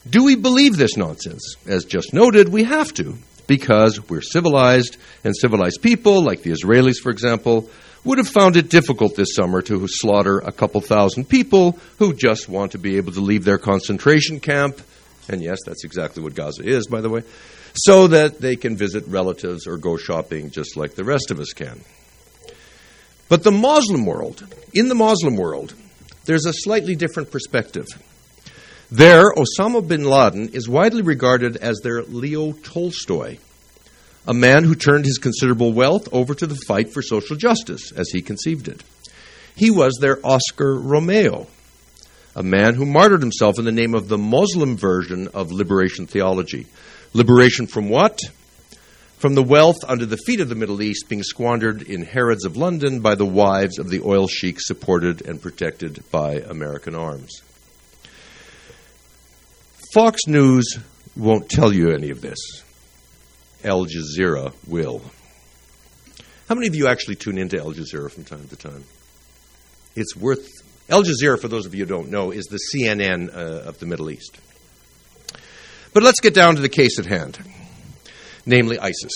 Do 0.10 0.26
we 0.26 0.36
believe 0.36 0.76
this 0.76 0.98
nonsense? 0.98 1.56
As 1.66 1.86
just 1.86 2.14
noted, 2.14 2.50
we 2.50 2.66
have 2.66 2.94
to, 2.96 3.18
because 3.48 4.10
we're 4.10 4.22
civilized, 4.22 4.98
and 5.24 5.36
civilized 5.36 5.82
people, 5.82 6.22
like 6.24 6.42
the 6.42 6.52
Israelis, 6.52 6.98
for 6.98 7.12
example, 7.12 7.70
would 8.04 8.18
have 8.18 8.30
found 8.30 8.56
it 8.56 8.70
difficult 8.70 9.16
this 9.16 9.36
summer 9.36 9.62
to 9.64 9.88
slaughter 9.88 10.40
a 10.40 10.52
couple 10.52 10.82
thousand 10.82 11.26
people 11.26 11.78
who 11.98 12.14
just 12.14 12.48
want 12.48 12.72
to 12.72 12.78
be 12.78 12.98
able 12.98 13.12
to 13.14 13.22
leave 13.22 13.46
their 13.46 13.58
concentration 13.58 14.40
camp. 14.40 14.82
And 15.28 15.44
yes, 15.44 15.60
that's 15.66 15.84
exactly 15.84 16.24
what 16.24 16.34
Gaza 16.34 16.64
is, 16.64 16.88
by 16.88 17.02
the 17.02 17.10
way 17.10 17.24
so 17.74 18.08
that 18.08 18.40
they 18.40 18.56
can 18.56 18.76
visit 18.76 19.06
relatives 19.08 19.68
or 19.68 19.78
go 19.78 19.98
shopping 19.98 20.50
just 20.50 20.78
like 20.78 20.96
the 20.96 21.04
rest 21.04 21.32
of 21.32 21.40
us 21.40 21.54
can. 21.54 21.82
But 23.28 23.44
the 23.44 23.52
Muslim 23.52 24.06
world, 24.06 24.46
in 24.74 24.88
the 24.90 24.96
Muslim 24.96 25.36
world, 25.36 25.76
there's 26.26 26.46
a 26.46 26.54
slightly 26.54 26.96
different 26.96 27.32
perspective. 27.32 27.86
There, 28.92 29.32
Osama 29.34 29.88
bin 29.88 30.04
Laden 30.04 30.50
is 30.50 30.68
widely 30.68 31.04
regarded 31.04 31.58
as 31.58 31.80
their 31.84 32.02
Leo 32.04 32.54
Tolstoy, 32.54 33.38
a 34.30 34.34
man 34.34 34.64
who 34.64 34.76
turned 34.76 35.04
his 35.04 35.18
considerable 35.18 35.74
wealth 35.74 36.08
over 36.14 36.34
to 36.34 36.48
the 36.48 36.62
fight 36.68 36.94
for 36.94 37.02
social 37.02 37.36
justice, 37.36 37.92
as 37.92 38.10
he 38.12 38.22
conceived 38.22 38.70
it. 38.70 38.82
He 39.56 39.72
was 39.72 39.98
their 40.00 40.26
Oscar 40.26 40.80
Romero, 40.80 41.48
a 42.36 42.44
man 42.44 42.76
who 42.76 42.86
martyred 42.86 43.22
himself 43.22 43.60
in 43.60 43.66
the 43.66 43.72
name 43.72 43.96
of 43.96 44.08
the 44.08 44.18
Muslim 44.18 44.78
version 44.78 45.28
of 45.34 45.52
liberation 45.52 46.08
theology, 46.08 46.68
Liberation 47.14 47.66
from 47.66 47.90
what? 47.90 48.20
From 49.18 49.34
the 49.34 49.44
wealth 49.44 49.78
under 49.88 50.06
the 50.06 50.18
feet 50.18 50.40
of 50.40 50.50
the 50.50 50.56
Middle 50.56 50.82
East 50.82 51.10
being 51.10 51.24
squandered 51.24 51.82
in 51.82 52.04
Harrods 52.04 52.46
of 52.46 52.56
London 52.56 53.00
by 53.00 53.16
the 53.16 53.26
wives 53.26 53.80
of 53.80 53.90
the 53.90 54.02
oil 54.02 54.28
sheiks 54.28 54.68
supported 54.68 55.28
and 55.28 55.42
protected 55.42 56.04
by 56.12 56.36
American 56.36 56.96
arms. 56.96 57.42
Fox 59.94 60.28
News 60.28 60.78
won't 61.18 61.50
tell 61.50 61.74
you 61.74 61.90
any 61.90 62.12
of 62.12 62.22
this. 62.22 62.38
Al 63.64 63.86
Jazeera 63.86 64.54
will. 64.68 65.02
How 66.48 66.56
many 66.56 66.68
of 66.68 66.76
you 66.76 66.88
actually 66.88 67.16
tune 67.16 67.38
into 67.38 67.58
Al 67.60 67.74
Jazeera 67.74 68.10
from 68.10 68.24
time 68.24 68.48
to 68.48 68.56
time? 68.56 68.84
It's 69.96 70.16
worth. 70.16 70.48
Al 70.90 71.04
Jazeera, 71.04 71.40
for 71.40 71.48
those 71.48 71.66
of 71.66 71.76
you 71.76 71.86
who 71.86 71.90
don't 71.90 72.10
know, 72.10 72.32
is 72.32 72.46
the 72.46 72.60
CNN 72.74 73.30
uh, 73.30 73.68
of 73.68 73.80
the 73.80 73.86
Middle 73.86 74.10
East. 74.10 74.40
But 75.94 76.04
let's 76.04 76.20
get 76.20 76.34
down 76.34 76.56
to 76.56 76.62
the 76.62 76.70
case 76.70 77.00
at 77.00 77.06
hand, 77.06 77.38
namely 78.46 78.80
ISIS. 78.80 79.12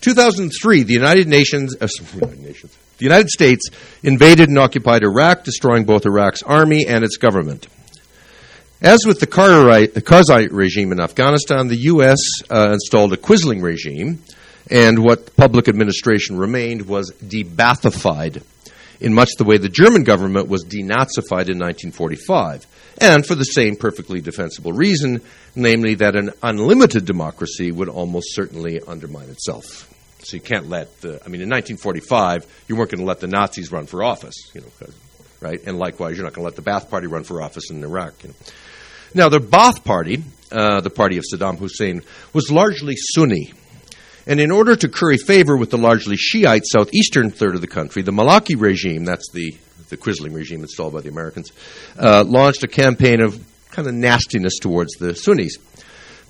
2003, 0.00 0.82
the 0.82 0.92
United 0.92 1.28
Nations, 1.28 1.76
uh, 1.80 1.88
United 2.14 2.40
Nations, 2.40 2.76
the 2.98 3.04
United 3.04 3.28
States 3.28 3.68
invaded 4.02 4.48
and 4.48 4.58
occupied 4.58 5.02
Iraq, 5.02 5.44
destroying 5.44 5.84
both 5.84 6.06
Iraq's 6.06 6.42
army 6.42 6.86
and 6.86 7.04
its 7.04 7.16
government. 7.16 7.68
As 8.80 9.00
with 9.04 9.18
the 9.18 9.26
Karzai 9.26 10.52
regime 10.52 10.92
in 10.92 11.00
Afghanistan, 11.00 11.66
the 11.66 11.76
U.S. 11.76 12.18
Uh, 12.48 12.70
installed 12.72 13.12
a 13.12 13.16
Quisling 13.16 13.60
regime, 13.60 14.22
and 14.70 15.02
what 15.02 15.34
public 15.36 15.66
administration 15.66 16.38
remained 16.38 16.86
was 16.86 17.10
de-Baathified, 17.10 18.44
in 19.00 19.14
much 19.14 19.30
the 19.36 19.42
way 19.42 19.58
the 19.58 19.68
German 19.68 20.04
government 20.04 20.48
was 20.48 20.64
denazified 20.64 21.48
in 21.48 21.58
1945 21.58 22.66
and 23.00 23.26
for 23.26 23.34
the 23.34 23.44
same 23.44 23.74
perfectly 23.74 24.20
defensible 24.20 24.72
reason, 24.72 25.22
namely 25.56 25.96
that 25.96 26.14
an 26.14 26.30
unlimited 26.42 27.04
democracy 27.04 27.72
would 27.72 27.88
almost 27.88 28.34
certainly 28.34 28.80
undermine 28.86 29.28
itself. 29.28 29.92
So 30.20 30.36
you 30.36 30.40
can't 30.40 30.68
let 30.68 31.00
the, 31.00 31.20
I 31.24 31.28
mean, 31.28 31.40
in 31.40 31.48
1945, 31.48 32.46
you 32.68 32.76
weren't 32.76 32.90
going 32.90 33.00
to 33.00 33.06
let 33.06 33.20
the 33.20 33.28
Nazis 33.28 33.72
run 33.72 33.86
for 33.86 34.04
office, 34.04 34.36
you 34.54 34.60
know, 34.60 34.68
right? 35.40 35.60
And 35.64 35.78
likewise, 35.78 36.16
you're 36.16 36.24
not 36.24 36.34
going 36.34 36.42
to 36.42 36.46
let 36.46 36.56
the 36.56 36.70
Ba'ath 36.70 36.90
Party 36.90 37.06
run 37.06 37.24
for 37.24 37.42
office 37.42 37.70
in 37.70 37.82
Iraq. 37.82 38.22
You 38.22 38.30
know. 38.30 38.34
Now, 39.14 39.28
the 39.28 39.38
Ba'ath 39.38 39.84
Party, 39.84 40.22
uh, 40.52 40.80
the 40.80 40.90
party 40.90 41.16
of 41.16 41.24
Saddam 41.32 41.58
Hussein, 41.58 42.02
was 42.32 42.50
largely 42.50 42.94
Sunni, 42.96 43.52
And 44.26 44.40
in 44.40 44.50
order 44.50 44.76
to 44.76 44.88
curry 44.88 45.16
favor 45.16 45.56
with 45.56 45.70
the 45.70 45.78
largely 45.78 46.16
Shiite 46.16 46.64
southeastern 46.66 47.30
third 47.30 47.54
of 47.54 47.60
the 47.60 47.66
country, 47.66 48.02
the 48.02 48.12
Maliki 48.12 48.60
regime, 48.60 49.04
that's 49.04 49.30
the, 49.32 49.56
the 49.88 49.96
Quisling 49.96 50.34
regime 50.34 50.60
installed 50.60 50.92
by 50.92 51.00
the 51.00 51.08
Americans, 51.08 51.52
uh, 51.98 52.24
launched 52.26 52.62
a 52.64 52.68
campaign 52.68 53.22
of 53.22 53.42
kind 53.70 53.88
of 53.88 53.94
nastiness 53.94 54.58
towards 54.58 54.92
the 54.94 55.14
Sunnis. 55.14 55.56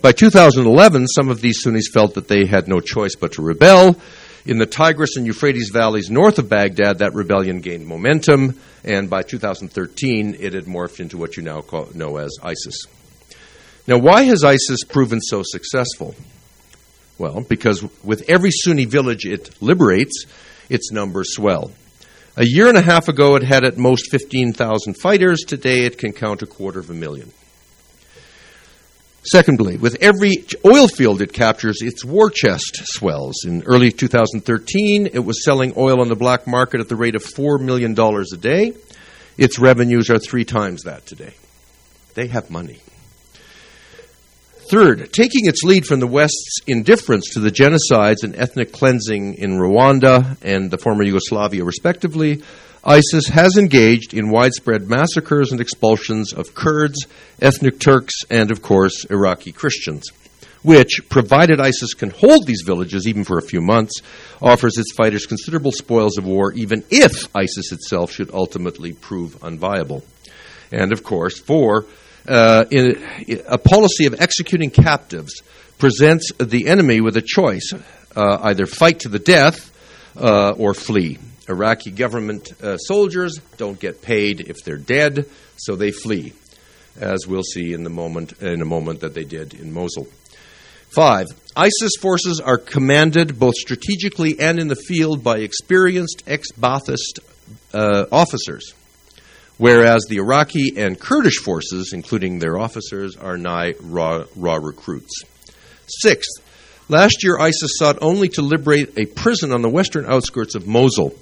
By 0.01 0.13
2011, 0.13 1.07
some 1.07 1.27
of 1.27 1.41
these 1.41 1.61
Sunnis 1.61 1.89
felt 1.93 2.13
that 2.13 2.29
they 2.29 2.45
had 2.45 2.69
no 2.69 2.79
choice 2.79 3.15
but 3.15 3.33
to 3.33 3.41
rebel. 3.41 3.97
In 4.45 4.57
the 4.57 4.65
Tigris 4.65 5.17
and 5.17 5.25
Euphrates 5.25 5.69
valleys 5.69 6.09
north 6.09 6.39
of 6.39 6.49
Baghdad, 6.49 6.99
that 6.99 7.13
rebellion 7.13 7.59
gained 7.59 7.85
momentum, 7.85 8.59
and 8.83 9.09
by 9.09 9.21
2013, 9.21 10.37
it 10.39 10.53
had 10.53 10.65
morphed 10.65 10.99
into 10.99 11.17
what 11.17 11.37
you 11.37 11.43
now 11.43 11.61
call, 11.61 11.89
know 11.93 12.17
as 12.17 12.31
ISIS. 12.41 12.85
Now, 13.87 13.97
why 13.97 14.23
has 14.23 14.43
ISIS 14.43 14.83
proven 14.87 15.19
so 15.19 15.41
successful? 15.43 16.15
Well, 17.17 17.41
because 17.41 17.83
with 18.03 18.29
every 18.29 18.51
Sunni 18.51 18.85
village 18.85 19.25
it 19.25 19.61
liberates, 19.61 20.25
its 20.69 20.91
numbers 20.91 21.33
swell. 21.33 21.71
A 22.37 22.45
year 22.45 22.69
and 22.69 22.77
a 22.77 22.81
half 22.81 23.09
ago, 23.09 23.35
it 23.35 23.43
had 23.43 23.65
at 23.65 23.77
most 23.77 24.09
15,000 24.11 24.93
fighters. 24.93 25.41
Today, 25.45 25.85
it 25.85 25.97
can 25.97 26.13
count 26.13 26.41
a 26.41 26.45
quarter 26.45 26.79
of 26.79 26.89
a 26.89 26.93
million. 26.93 27.33
Secondly, 29.23 29.75
with 29.77 29.97
every 30.01 30.45
oil 30.65 30.87
field 30.87 31.21
it 31.21 31.33
captures, 31.33 31.79
its 31.81 32.05
war 32.05 32.29
chest 32.29 32.81
swells. 32.85 33.43
In 33.45 33.63
early 33.63 33.91
2013, 33.91 35.07
it 35.07 35.19
was 35.19 35.43
selling 35.43 35.73
oil 35.75 35.99
on 35.99 36.07
the 36.07 36.15
black 36.15 36.47
market 36.47 36.79
at 36.79 36.87
the 36.87 36.95
rate 36.95 37.15
of 37.15 37.23
$4 37.23 37.59
million 37.59 37.97
a 37.99 38.37
day. 38.37 38.73
Its 39.37 39.59
revenues 39.59 40.09
are 40.09 40.19
three 40.19 40.45
times 40.45 40.83
that 40.83 41.05
today. 41.05 41.33
They 42.13 42.27
have 42.27 42.49
money. 42.49 42.79
Third, 44.69 45.11
taking 45.11 45.47
its 45.47 45.63
lead 45.63 45.85
from 45.85 45.99
the 45.99 46.07
West's 46.07 46.59
indifference 46.67 47.33
to 47.33 47.39
the 47.39 47.49
genocides 47.49 48.23
and 48.23 48.35
ethnic 48.35 48.71
cleansing 48.71 49.35
in 49.35 49.57
Rwanda 49.57 50.37
and 50.43 50.69
the 50.69 50.77
former 50.77 51.03
Yugoslavia, 51.03 51.63
respectively, 51.63 52.43
ISIS 52.83 53.27
has 53.27 53.57
engaged 53.57 54.13
in 54.13 54.29
widespread 54.29 54.89
massacres 54.89 55.51
and 55.51 55.59
expulsions 55.59 56.31
of 56.31 56.53
Kurds, 56.53 57.07
ethnic 57.41 57.79
Turks, 57.79 58.21
and, 58.29 58.51
of 58.51 58.61
course, 58.61 59.05
Iraqi 59.05 59.51
Christians, 59.51 60.09
which, 60.63 61.01
provided 61.09 61.59
ISIS 61.59 61.93
can 61.93 62.09
hold 62.09 62.45
these 62.45 62.63
villages 62.65 63.05
even 63.05 63.25
for 63.25 63.37
a 63.37 63.41
few 63.41 63.59
months, 63.59 64.01
offers 64.41 64.77
its 64.77 64.93
fighters 64.93 65.25
considerable 65.25 65.73
spoils 65.73 66.17
of 66.17 66.25
war, 66.25 66.53
even 66.53 66.83
if 66.89 67.27
ISIS 67.35 67.73
itself 67.73 68.11
should 68.11 68.31
ultimately 68.33 68.93
prove 68.93 69.37
unviable. 69.41 70.03
And, 70.71 70.93
of 70.93 71.03
course, 71.03 71.37
four, 71.37 71.85
uh, 72.27 72.63
in, 72.71 73.03
a 73.47 73.57
policy 73.57 74.05
of 74.05 74.21
executing 74.21 74.69
captives 74.69 75.41
presents 75.77 76.31
the 76.37 76.67
enemy 76.67 77.01
with 77.01 77.17
a 77.17 77.21
choice 77.21 77.73
uh, 78.15 78.37
either 78.43 78.65
fight 78.65 79.01
to 79.01 79.09
the 79.09 79.19
death 79.19 79.69
uh, 80.15 80.51
or 80.51 80.73
flee. 80.73 81.17
Iraqi 81.49 81.91
government 81.91 82.51
uh, 82.61 82.77
soldiers 82.77 83.39
don't 83.57 83.79
get 83.79 84.01
paid 84.01 84.41
if 84.41 84.63
they're 84.63 84.77
dead, 84.77 85.25
so 85.57 85.75
they 85.75 85.91
flee, 85.91 86.33
as 86.99 87.27
we'll 87.27 87.43
see 87.43 87.73
in, 87.73 87.83
the 87.83 87.89
moment, 87.89 88.33
in 88.41 88.61
a 88.61 88.65
moment 88.65 89.01
that 89.01 89.13
they 89.13 89.23
did 89.23 89.53
in 89.53 89.73
Mosul. 89.73 90.07
Five, 90.93 91.25
ISIS 91.55 91.91
forces 91.99 92.39
are 92.39 92.57
commanded 92.57 93.37
both 93.37 93.55
strategically 93.55 94.39
and 94.39 94.59
in 94.59 94.67
the 94.67 94.75
field 94.75 95.23
by 95.23 95.39
experienced 95.39 96.23
ex 96.25 96.51
Ba'athist 96.51 97.19
uh, 97.73 98.05
officers 98.11 98.73
whereas 99.59 100.05
the 100.09 100.17
Iraqi 100.17 100.73
and 100.77 100.99
Kurdish 100.99 101.37
forces, 101.37 101.91
including 101.93 102.39
their 102.39 102.57
officers, 102.57 103.15
are 103.15 103.37
nigh 103.37 103.75
raw, 103.81 104.23
raw 104.35 104.55
recruits. 104.55 105.21
Sixth, 105.85 106.41
last 106.89 107.23
year 107.23 107.39
ISIS 107.39 107.77
sought 107.77 107.99
only 108.01 108.27
to 108.29 108.41
liberate 108.41 108.97
a 108.97 109.05
prison 109.05 109.53
on 109.53 109.61
the 109.61 109.69
western 109.69 110.05
outskirts 110.05 110.55
of 110.55 110.67
Mosul. 110.67 111.15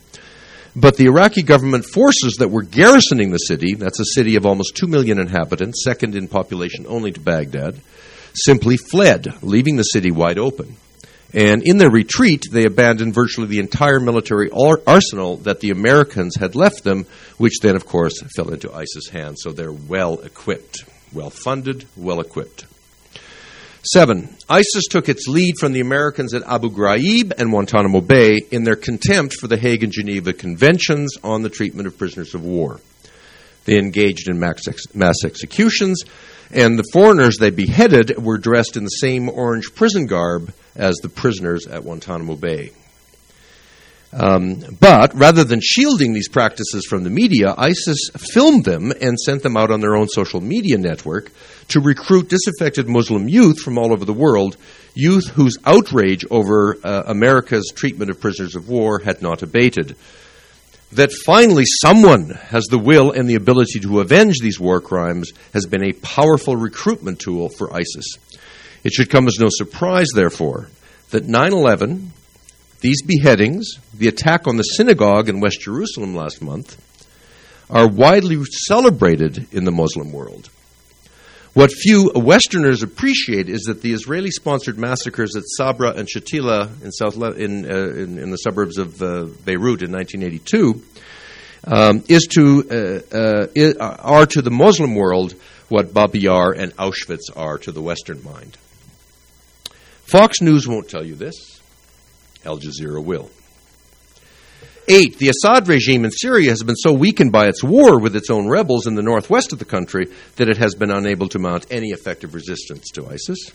But 0.75 0.97
the 0.97 1.05
Iraqi 1.05 1.43
government 1.43 1.85
forces 1.85 2.35
that 2.39 2.49
were 2.49 2.63
garrisoning 2.63 3.31
the 3.31 3.37
city, 3.37 3.75
that's 3.75 3.99
a 3.99 4.13
city 4.13 4.35
of 4.35 4.45
almost 4.45 4.75
2 4.75 4.87
million 4.87 5.19
inhabitants, 5.19 5.83
second 5.83 6.15
in 6.15 6.27
population 6.27 6.85
only 6.87 7.11
to 7.11 7.19
Baghdad, 7.19 7.79
simply 8.33 8.77
fled, 8.77 9.27
leaving 9.41 9.75
the 9.75 9.83
city 9.83 10.11
wide 10.11 10.37
open. 10.37 10.75
And 11.33 11.63
in 11.63 11.77
their 11.77 11.89
retreat, 11.89 12.45
they 12.51 12.65
abandoned 12.65 13.13
virtually 13.13 13.47
the 13.47 13.59
entire 13.59 13.99
military 13.99 14.49
arsenal 14.51 15.37
that 15.37 15.59
the 15.59 15.71
Americans 15.71 16.35
had 16.35 16.55
left 16.55 16.83
them, 16.83 17.05
which 17.37 17.59
then, 17.61 17.75
of 17.75 17.85
course, 17.85 18.21
fell 18.35 18.53
into 18.53 18.71
ISIS' 18.71 19.09
hands. 19.09 19.41
So 19.43 19.51
they're 19.51 19.71
well 19.71 20.19
equipped, 20.21 20.85
well 21.11 21.29
funded, 21.29 21.85
well 21.97 22.21
equipped. 22.21 22.65
Seven, 23.93 24.35
ISIS 24.49 24.83
took 24.89 25.07
its 25.07 25.27
lead 25.27 25.55
from 25.59 25.71
the 25.71 25.79
Americans 25.79 26.33
at 26.33 26.43
Abu 26.43 26.69
Ghraib 26.69 27.31
and 27.37 27.51
Guantanamo 27.51 28.01
Bay 28.01 28.41
in 28.51 28.65
their 28.65 28.75
contempt 28.75 29.35
for 29.35 29.47
the 29.47 29.55
Hague 29.55 29.81
and 29.81 29.93
Geneva 29.93 30.33
Conventions 30.33 31.15
on 31.23 31.41
the 31.41 31.49
treatment 31.49 31.87
of 31.87 31.97
prisoners 31.97 32.33
of 32.33 32.43
war. 32.43 32.81
They 33.63 33.77
engaged 33.77 34.27
in 34.27 34.39
mass, 34.39 34.67
ex- 34.67 34.93
mass 34.93 35.23
executions, 35.23 36.03
and 36.51 36.77
the 36.77 36.89
foreigners 36.91 37.37
they 37.37 37.49
beheaded 37.49 38.21
were 38.21 38.37
dressed 38.37 38.75
in 38.75 38.83
the 38.83 38.89
same 38.89 39.29
orange 39.29 39.73
prison 39.73 40.05
garb 40.05 40.53
as 40.75 40.97
the 40.97 41.09
prisoners 41.09 41.65
at 41.65 41.83
Guantanamo 41.83 42.35
Bay. 42.35 42.71
Um, 44.13 44.63
but 44.79 45.13
rather 45.15 45.43
than 45.43 45.59
shielding 45.61 46.13
these 46.13 46.29
practices 46.29 46.85
from 46.85 47.03
the 47.03 47.09
media, 47.09 47.53
ISIS 47.57 48.09
filmed 48.33 48.63
them 48.63 48.91
and 49.01 49.19
sent 49.19 49.43
them 49.43 49.57
out 49.57 49.69
on 49.69 49.81
their 49.81 49.95
own 49.95 50.07
social 50.07 50.39
media 50.39 50.77
network 50.77 51.31
to 51.69 51.81
recruit 51.81 52.29
disaffected 52.29 52.87
Muslim 52.87 53.27
youth 53.27 53.59
from 53.59 53.77
all 53.77 53.91
over 53.91 54.05
the 54.05 54.13
world, 54.13 54.55
youth 54.95 55.27
whose 55.31 55.57
outrage 55.65 56.25
over 56.31 56.77
uh, 56.83 57.03
America's 57.07 57.71
treatment 57.75 58.09
of 58.09 58.21
prisoners 58.21 58.55
of 58.55 58.69
war 58.69 58.99
had 58.99 59.21
not 59.21 59.41
abated 59.41 59.95
that 60.93 61.11
finally 61.25 61.65
someone 61.81 62.29
has 62.29 62.65
the 62.65 62.79
will 62.79 63.11
and 63.11 63.29
the 63.29 63.35
ability 63.35 63.79
to 63.79 63.99
avenge 63.99 64.39
these 64.39 64.59
war 64.59 64.79
crimes 64.79 65.31
has 65.53 65.65
been 65.65 65.83
a 65.83 65.93
powerful 65.93 66.55
recruitment 66.55 67.19
tool 67.19 67.49
for 67.49 67.73
ISIS. 67.73 68.05
It 68.83 68.93
should 68.93 69.09
come 69.09 69.27
as 69.27 69.37
no 69.39 69.47
surprise, 69.49 70.07
therefore, 70.15 70.69
that 71.09 71.25
9 71.25 71.51
11, 71.51 72.13
these 72.81 73.01
beheadings, 73.01 73.79
the 73.93 74.07
attack 74.07 74.47
on 74.47 74.57
the 74.57 74.63
synagogue 74.63 75.29
in 75.29 75.39
West 75.39 75.61
Jerusalem 75.61 76.15
last 76.15 76.41
month, 76.41 76.81
are 77.69 77.87
widely 77.87 78.43
celebrated 78.45 79.47
in 79.51 79.65
the 79.65 79.71
Muslim 79.71 80.11
world. 80.11 80.49
What 81.53 81.71
few 81.71 82.11
Westerners 82.13 82.83
appreciate 82.83 83.49
is 83.49 83.63
that 83.63 83.81
the 83.81 83.91
Israeli 83.91 84.29
sponsored 84.29 84.77
massacres 84.77 85.35
at 85.35 85.43
Sabra 85.43 85.89
and 85.89 86.07
Shatila 86.07 86.83
in, 86.83 86.91
South 86.91 87.15
Le- 87.15 87.31
in, 87.31 87.65
uh, 87.65 87.87
in, 87.89 88.19
in, 88.19 88.29
the 88.29 88.37
suburbs 88.37 88.77
of 88.77 89.01
uh, 89.01 89.25
Beirut 89.43 89.81
in 89.81 89.91
1982 89.91 90.83
um, 91.63 92.03
is 92.07 92.27
to, 92.27 93.03
uh, 93.11 93.57
uh 93.57 93.97
are 94.01 94.27
to 94.27 94.41
the 94.43 94.51
Muslim 94.51 94.93
world 94.93 95.33
what 95.67 95.95
Babi 95.95 96.19
Yar 96.19 96.53
and 96.53 96.75
Auschwitz 96.77 97.35
are 97.35 97.57
to 97.57 97.71
the 97.71 97.81
Western 97.81 98.23
mind. 98.23 98.55
Fox 100.03 100.41
News 100.41 100.67
won't 100.67 100.89
tell 100.89 101.03
you 101.03 101.15
this, 101.15 101.56
Al 102.47 102.57
Jazeera 102.57 103.03
will. 103.03 103.29
Eight, 104.89 105.17
the 105.17 105.29
Assad 105.29 105.67
regime 105.67 106.05
in 106.05 106.11
Syria 106.11 106.49
has 106.49 106.63
been 106.63 106.77
so 106.77 106.93
weakened 106.93 107.33
by 107.33 107.47
its 107.47 107.61
war 107.61 107.99
with 107.99 108.15
its 108.15 108.29
own 108.29 108.47
rebels 108.47 108.87
in 108.87 108.95
the 108.95 109.01
northwest 109.01 109.51
of 109.51 109.59
the 109.59 109.65
country 109.65 110.07
that 110.37 110.47
it 110.47 110.55
has 110.57 110.75
been 110.75 110.91
unable 110.91 111.27
to 111.27 111.39
mount 111.39 111.65
any 111.69 111.89
effective 111.89 112.33
resistance 112.33 112.89
to 112.91 113.05
ISIS. 113.05 113.51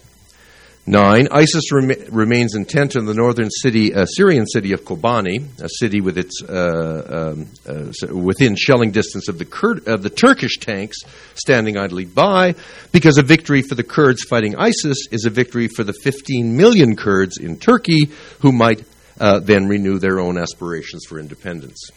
Nine, 0.84 1.28
ISIS 1.30 1.70
rem- 1.70 1.92
remains 2.10 2.56
intent 2.56 2.96
on 2.96 3.04
the 3.04 3.14
northern 3.14 3.50
city, 3.50 3.94
uh, 3.94 4.04
Syrian 4.04 4.46
city 4.46 4.72
of 4.72 4.80
Kobani, 4.84 5.46
a 5.62 5.68
city 5.68 6.00
with 6.00 6.18
its, 6.18 6.42
uh, 6.42 7.34
um, 7.36 7.46
uh, 7.68 8.12
within 8.12 8.56
shelling 8.56 8.90
distance 8.90 9.28
of 9.28 9.38
the, 9.38 9.82
of 9.86 10.02
the 10.02 10.10
Turkish 10.10 10.58
tanks 10.58 10.96
standing 11.34 11.78
idly 11.78 12.04
by, 12.04 12.56
because 12.90 13.16
a 13.16 13.22
victory 13.22 13.62
for 13.62 13.76
the 13.76 13.84
Kurds 13.84 14.24
fighting 14.24 14.56
ISIS 14.56 15.06
is 15.12 15.24
a 15.24 15.30
victory 15.30 15.68
for 15.68 15.84
the 15.84 15.92
15 16.02 16.56
million 16.56 16.96
Kurds 16.96 17.38
in 17.38 17.60
Turkey 17.60 18.10
who 18.40 18.50
might 18.50 18.84
uh, 19.20 19.38
then 19.38 19.68
renew 19.68 20.00
their 20.00 20.18
own 20.18 20.36
aspirations 20.36 21.04
for 21.08 21.20
independence. 21.20 21.90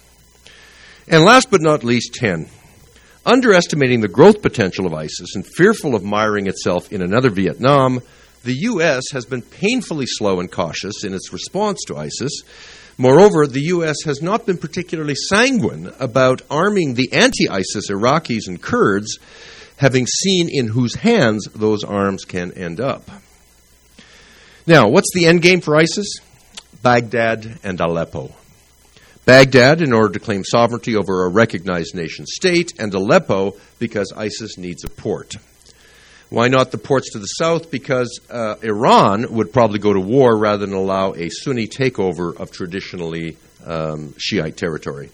And 1.07 1.23
last 1.23 1.49
but 1.49 1.61
not 1.61 1.83
least, 1.83 2.13
10. 2.13 2.47
Underestimating 3.25 4.01
the 4.01 4.07
growth 4.07 4.43
potential 4.43 4.85
of 4.85 4.93
ISIS 4.93 5.33
and 5.33 5.43
fearful 5.43 5.95
of 5.95 6.03
miring 6.03 6.45
itself 6.45 6.91
in 6.91 7.01
another 7.01 7.31
Vietnam, 7.31 8.01
the 8.45 8.55
U.S. 8.61 9.03
has 9.11 9.25
been 9.25 9.41
painfully 9.41 10.05
slow 10.05 10.39
and 10.39 10.51
cautious 10.51 11.03
in 11.03 11.13
its 11.13 11.33
response 11.33 11.81
to 11.87 11.97
ISIS. 11.97 12.43
Moreover, 12.97 13.47
the 13.47 13.63
U.S. 13.63 13.97
has 14.05 14.21
not 14.21 14.45
been 14.45 14.57
particularly 14.57 15.15
sanguine 15.15 15.91
about 15.99 16.43
arming 16.49 16.93
the 16.93 17.11
anti 17.11 17.49
ISIS 17.49 17.89
Iraqis 17.89 18.47
and 18.47 18.61
Kurds, 18.61 19.17
having 19.77 20.05
seen 20.05 20.47
in 20.49 20.67
whose 20.67 20.95
hands 20.95 21.47
those 21.55 21.83
arms 21.83 22.23
can 22.23 22.53
end 22.53 22.79
up. 22.79 23.09
Now, 24.67 24.89
what's 24.89 25.13
the 25.13 25.25
end 25.25 25.41
game 25.41 25.59
for 25.59 25.75
ISIS? 25.75 26.19
Baghdad 26.81 27.59
and 27.63 27.79
Aleppo. 27.81 28.31
Baghdad, 29.25 29.81
in 29.81 29.91
order 29.91 30.13
to 30.13 30.19
claim 30.19 30.43
sovereignty 30.43 30.95
over 30.95 31.25
a 31.25 31.29
recognized 31.29 31.95
nation 31.95 32.25
state, 32.27 32.73
and 32.79 32.93
Aleppo, 32.93 33.55
because 33.79 34.13
ISIS 34.15 34.59
needs 34.59 34.83
a 34.83 34.89
port. 34.89 35.33
Why 36.29 36.47
not 36.47 36.71
the 36.71 36.77
ports 36.77 37.11
to 37.11 37.19
the 37.19 37.25
south? 37.25 37.69
Because 37.69 38.19
uh, 38.29 38.55
Iran 38.63 39.31
would 39.33 39.53
probably 39.53 39.79
go 39.79 39.93
to 39.93 39.99
war 39.99 40.37
rather 40.37 40.65
than 40.65 40.75
allow 40.75 41.13
a 41.13 41.29
Sunni 41.29 41.67
takeover 41.67 42.35
of 42.35 42.51
traditionally 42.51 43.37
um, 43.65 44.15
Shiite 44.17 44.57
territory. 44.57 45.11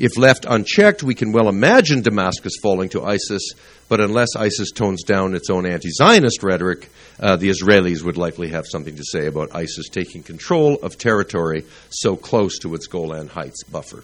If 0.00 0.16
left 0.16 0.46
unchecked, 0.48 1.02
we 1.02 1.14
can 1.14 1.30
well 1.30 1.48
imagine 1.48 2.00
Damascus 2.00 2.54
falling 2.62 2.88
to 2.90 3.04
ISIS, 3.04 3.52
but 3.86 4.00
unless 4.00 4.34
ISIS 4.34 4.70
tones 4.70 5.02
down 5.02 5.34
its 5.34 5.50
own 5.50 5.66
anti 5.66 5.90
Zionist 5.90 6.42
rhetoric, 6.42 6.88
uh, 7.20 7.36
the 7.36 7.50
Israelis 7.50 8.02
would 8.02 8.16
likely 8.16 8.48
have 8.48 8.64
something 8.66 8.96
to 8.96 9.04
say 9.04 9.26
about 9.26 9.54
ISIS 9.54 9.90
taking 9.90 10.22
control 10.22 10.78
of 10.82 10.96
territory 10.96 11.66
so 11.90 12.16
close 12.16 12.58
to 12.60 12.74
its 12.74 12.86
Golan 12.86 13.28
Heights 13.28 13.62
buffer. 13.64 14.02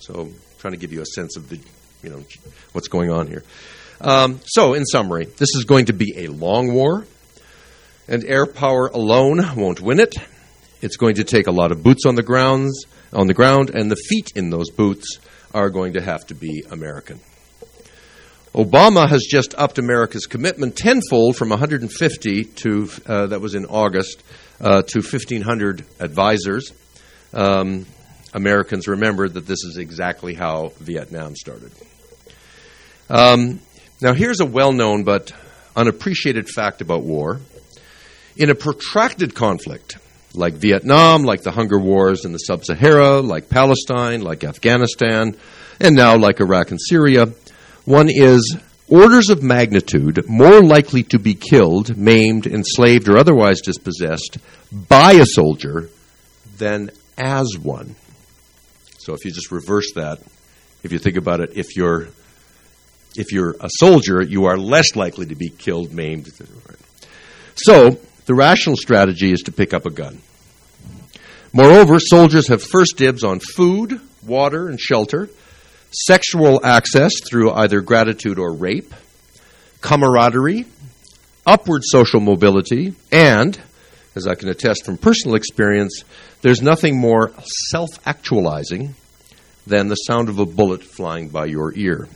So, 0.00 0.28
trying 0.58 0.74
to 0.74 0.78
give 0.78 0.92
you 0.92 1.00
a 1.00 1.06
sense 1.06 1.38
of 1.38 1.48
the, 1.48 1.60
you 2.02 2.10
know, 2.10 2.22
what's 2.72 2.88
going 2.88 3.10
on 3.10 3.26
here. 3.26 3.42
Um, 4.00 4.40
so, 4.44 4.74
in 4.74 4.84
summary, 4.84 5.24
this 5.24 5.54
is 5.54 5.64
going 5.64 5.86
to 5.86 5.92
be 5.92 6.24
a 6.24 6.28
long 6.28 6.72
war, 6.72 7.06
and 8.08 8.24
air 8.24 8.46
power 8.46 8.88
alone 8.88 9.40
won't 9.56 9.80
win 9.80 10.00
it. 10.00 10.14
It's 10.82 10.96
going 10.96 11.14
to 11.16 11.24
take 11.24 11.46
a 11.46 11.52
lot 11.52 11.72
of 11.72 11.82
boots 11.82 12.04
on 12.06 12.14
the 12.14 12.22
grounds, 12.22 12.84
on 13.12 13.26
the 13.26 13.34
ground, 13.34 13.70
and 13.70 13.90
the 13.90 13.96
feet 13.96 14.32
in 14.36 14.50
those 14.50 14.70
boots 14.70 15.18
are 15.54 15.70
going 15.70 15.94
to 15.94 16.02
have 16.02 16.26
to 16.26 16.34
be 16.34 16.64
American. 16.70 17.20
Obama 18.54 19.08
has 19.08 19.22
just 19.22 19.54
upped 19.58 19.78
America's 19.78 20.26
commitment 20.26 20.76
tenfold 20.76 21.36
from 21.36 21.50
150 21.50 22.44
to 22.44 22.88
uh, 23.06 23.26
that 23.26 23.40
was 23.40 23.54
in 23.54 23.66
August 23.66 24.22
uh, 24.60 24.82
to 24.82 25.00
1,500 25.00 25.84
advisors. 26.00 26.72
Um, 27.34 27.84
Americans 28.36 28.86
remember 28.86 29.28
that 29.28 29.46
this 29.46 29.64
is 29.64 29.78
exactly 29.78 30.34
how 30.34 30.68
Vietnam 30.78 31.34
started. 31.34 31.72
Um, 33.08 33.60
now, 34.02 34.12
here's 34.12 34.40
a 34.40 34.44
well 34.46 34.72
known 34.72 35.04
but 35.04 35.32
unappreciated 35.74 36.46
fact 36.48 36.82
about 36.82 37.02
war. 37.02 37.40
In 38.36 38.50
a 38.50 38.54
protracted 38.54 39.34
conflict, 39.34 39.96
like 40.34 40.52
Vietnam, 40.52 41.22
like 41.22 41.42
the 41.42 41.50
Hunger 41.50 41.78
Wars 41.78 42.26
in 42.26 42.32
the 42.32 42.38
Sub 42.38 42.62
Sahara, 42.62 43.20
like 43.20 43.48
Palestine, 43.48 44.20
like 44.20 44.44
Afghanistan, 44.44 45.34
and 45.80 45.96
now 45.96 46.18
like 46.18 46.38
Iraq 46.38 46.70
and 46.70 46.80
Syria, 46.80 47.32
one 47.86 48.10
is 48.10 48.54
orders 48.86 49.30
of 49.30 49.42
magnitude 49.42 50.28
more 50.28 50.62
likely 50.62 51.02
to 51.04 51.18
be 51.18 51.32
killed, 51.32 51.96
maimed, 51.96 52.46
enslaved, 52.46 53.08
or 53.08 53.16
otherwise 53.16 53.62
dispossessed 53.62 54.36
by 54.70 55.12
a 55.12 55.24
soldier 55.24 55.88
than 56.58 56.90
as 57.16 57.56
one. 57.56 57.96
So 59.06 59.14
if 59.14 59.24
you 59.24 59.30
just 59.30 59.52
reverse 59.52 59.92
that, 59.94 60.18
if 60.82 60.90
you 60.90 60.98
think 60.98 61.16
about 61.16 61.38
it, 61.38 61.50
if 61.54 61.76
you're 61.76 62.08
if 63.14 63.30
you're 63.30 63.54
a 63.60 63.68
soldier, 63.78 64.20
you 64.20 64.46
are 64.46 64.58
less 64.58 64.96
likely 64.96 65.26
to 65.26 65.36
be 65.36 65.48
killed, 65.48 65.92
maimed. 65.92 66.28
So, 67.54 68.00
the 68.26 68.34
rational 68.34 68.76
strategy 68.76 69.30
is 69.30 69.42
to 69.42 69.52
pick 69.52 69.72
up 69.72 69.86
a 69.86 69.90
gun. 69.90 70.20
Moreover, 71.52 72.00
soldiers 72.00 72.48
have 72.48 72.64
first 72.64 72.96
dibs 72.96 73.22
on 73.22 73.38
food, 73.38 74.00
water, 74.26 74.68
and 74.68 74.80
shelter, 74.80 75.30
sexual 75.92 76.60
access 76.66 77.12
through 77.20 77.52
either 77.52 77.82
gratitude 77.82 78.40
or 78.40 78.52
rape, 78.52 78.92
camaraderie, 79.82 80.66
upward 81.46 81.82
social 81.84 82.18
mobility, 82.18 82.96
and, 83.12 83.56
as 84.16 84.26
I 84.26 84.34
can 84.34 84.48
attest 84.48 84.84
from 84.86 84.96
personal 84.96 85.36
experience, 85.36 86.02
there's 86.40 86.62
nothing 86.62 86.98
more 86.98 87.32
self 87.70 87.90
actualizing 88.06 88.94
than 89.66 89.88
the 89.88 89.94
sound 89.94 90.28
of 90.28 90.38
a 90.38 90.46
bullet 90.46 90.82
flying 90.82 91.28
by 91.28 91.44
your 91.44 91.76
ear. 91.76 92.08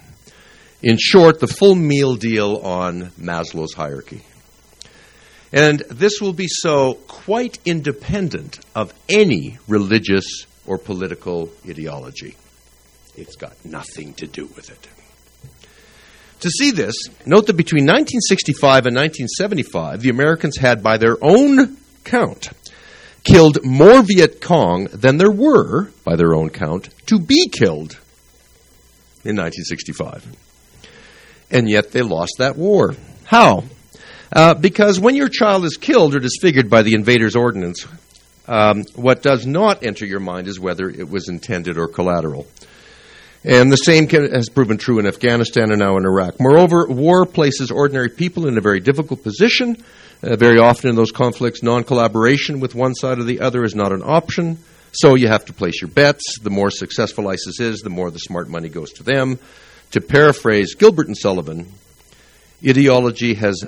In 0.83 0.97
short, 0.99 1.41
the 1.41 1.47
full 1.47 1.75
meal 1.75 2.17
deal 2.17 2.57
on 2.57 3.11
Maslow's 3.21 3.75
hierarchy. 3.75 4.23
And 5.53 5.81
this 5.91 6.21
will 6.21 6.33
be 6.33 6.47
so 6.49 6.95
quite 7.07 7.59
independent 7.67 8.61
of 8.75 8.95
any 9.09 9.59
religious 9.69 10.47
or 10.65 10.79
political 10.79 11.51
ideology. 11.69 12.37
It's 13.17 13.37
got 13.37 13.63
nothing 13.65 14.15
to 14.15 14.27
do 14.27 14.47
with 14.47 14.71
it. 14.71 14.89
To 16.41 16.49
see 16.49 16.71
this, 16.71 16.95
note 17.27 17.49
that 17.49 17.57
between 17.57 17.85
1965 17.85 18.87
and 18.87 18.97
1975, 18.97 20.01
the 20.01 20.09
Americans 20.09 20.57
had, 20.57 20.83
by 20.83 20.97
their 20.97 21.19
own 21.21 21.77
count, 22.05 22.51
killed 23.25 23.65
more 23.65 24.03
Viet 24.03 24.41
Cong 24.41 24.85
than 24.93 25.17
there 25.17 25.31
were, 25.31 25.91
by 26.05 26.17
their 26.17 26.35
own 26.35 26.51
count, 26.51 26.89
to 27.07 27.19
be 27.19 27.49
killed 27.49 27.99
in 29.25 29.37
1965 29.37 30.37
and 31.51 31.69
yet 31.69 31.91
they 31.93 32.03
lost 32.03 32.35
that 32.39 32.57
war. 32.57 32.95
How? 33.25 33.65
Uh, 34.33 34.55
because 34.55 35.01
when 35.01 35.17
your 35.17 35.29
child 35.29 35.65
is 35.65 35.77
killed 35.77 36.15
or 36.15 36.21
disfigured 36.21 36.71
by 36.71 36.83
the 36.83 36.95
invader's 36.95 37.35
ordinance, 37.35 37.87
um, 38.47 38.85
what 38.95 39.23
does 39.23 39.47
not 39.47 39.85
enter 39.85 40.07
your 40.07 40.21
mind 40.21 40.47
is 40.47 40.61
whether 40.61 40.89
it 40.89 41.09
was 41.09 41.29
intended 41.29 41.77
or 41.77 41.89
collateral. 41.89 42.47
And 43.43 43.73
the 43.73 43.77
same 43.77 44.07
can, 44.07 44.31
has 44.33 44.49
proven 44.49 44.77
true 44.77 44.99
in 44.99 45.07
Afghanistan 45.07 45.71
and 45.71 45.81
now 45.81 45.97
in 45.97 46.05
Iraq. 46.05 46.39
Moreover, 46.39 46.87
war 46.89 47.25
places 47.27 47.71
ordinary 47.71 48.11
people 48.11 48.47
in 48.47 48.59
a 48.59 48.61
very 48.61 48.81
difficult 48.81 49.23
position. 49.23 49.83
Uh, 50.23 50.37
very 50.37 50.59
often 50.59 50.91
in 50.91 50.97
those 50.97 51.13
conflicts, 51.13 51.63
non 51.63 51.83
collaboration 51.83 52.61
with 52.61 52.75
one 52.75 52.95
side 52.95 53.19
or 53.19 53.25
the 53.25 53.41
other 53.41 53.65
is 53.65 53.75
not 53.75 53.93
an 53.93 54.03
option. 54.05 54.59
So 54.93 55.15
you 55.15 55.29
have 55.29 55.45
to 55.47 55.53
place 55.53 55.81
your 55.81 55.91
bets. 55.91 56.39
The 56.41 56.51
more 56.51 56.71
successful 56.71 57.29
ISIS 57.29 57.61
is, 57.61 57.81
the 57.81 57.91
more 57.91 58.11
the 58.11 58.19
smart 58.19 58.49
money 58.49 58.69
goes 58.69 58.93
to 58.95 59.03
them. 59.03 59.39
To 59.93 60.01
paraphrase 60.01 60.75
Gilbert 60.75 61.07
and 61.07 61.17
Sullivan, 61.17 61.73
ideology 62.67 63.35
has, 63.35 63.65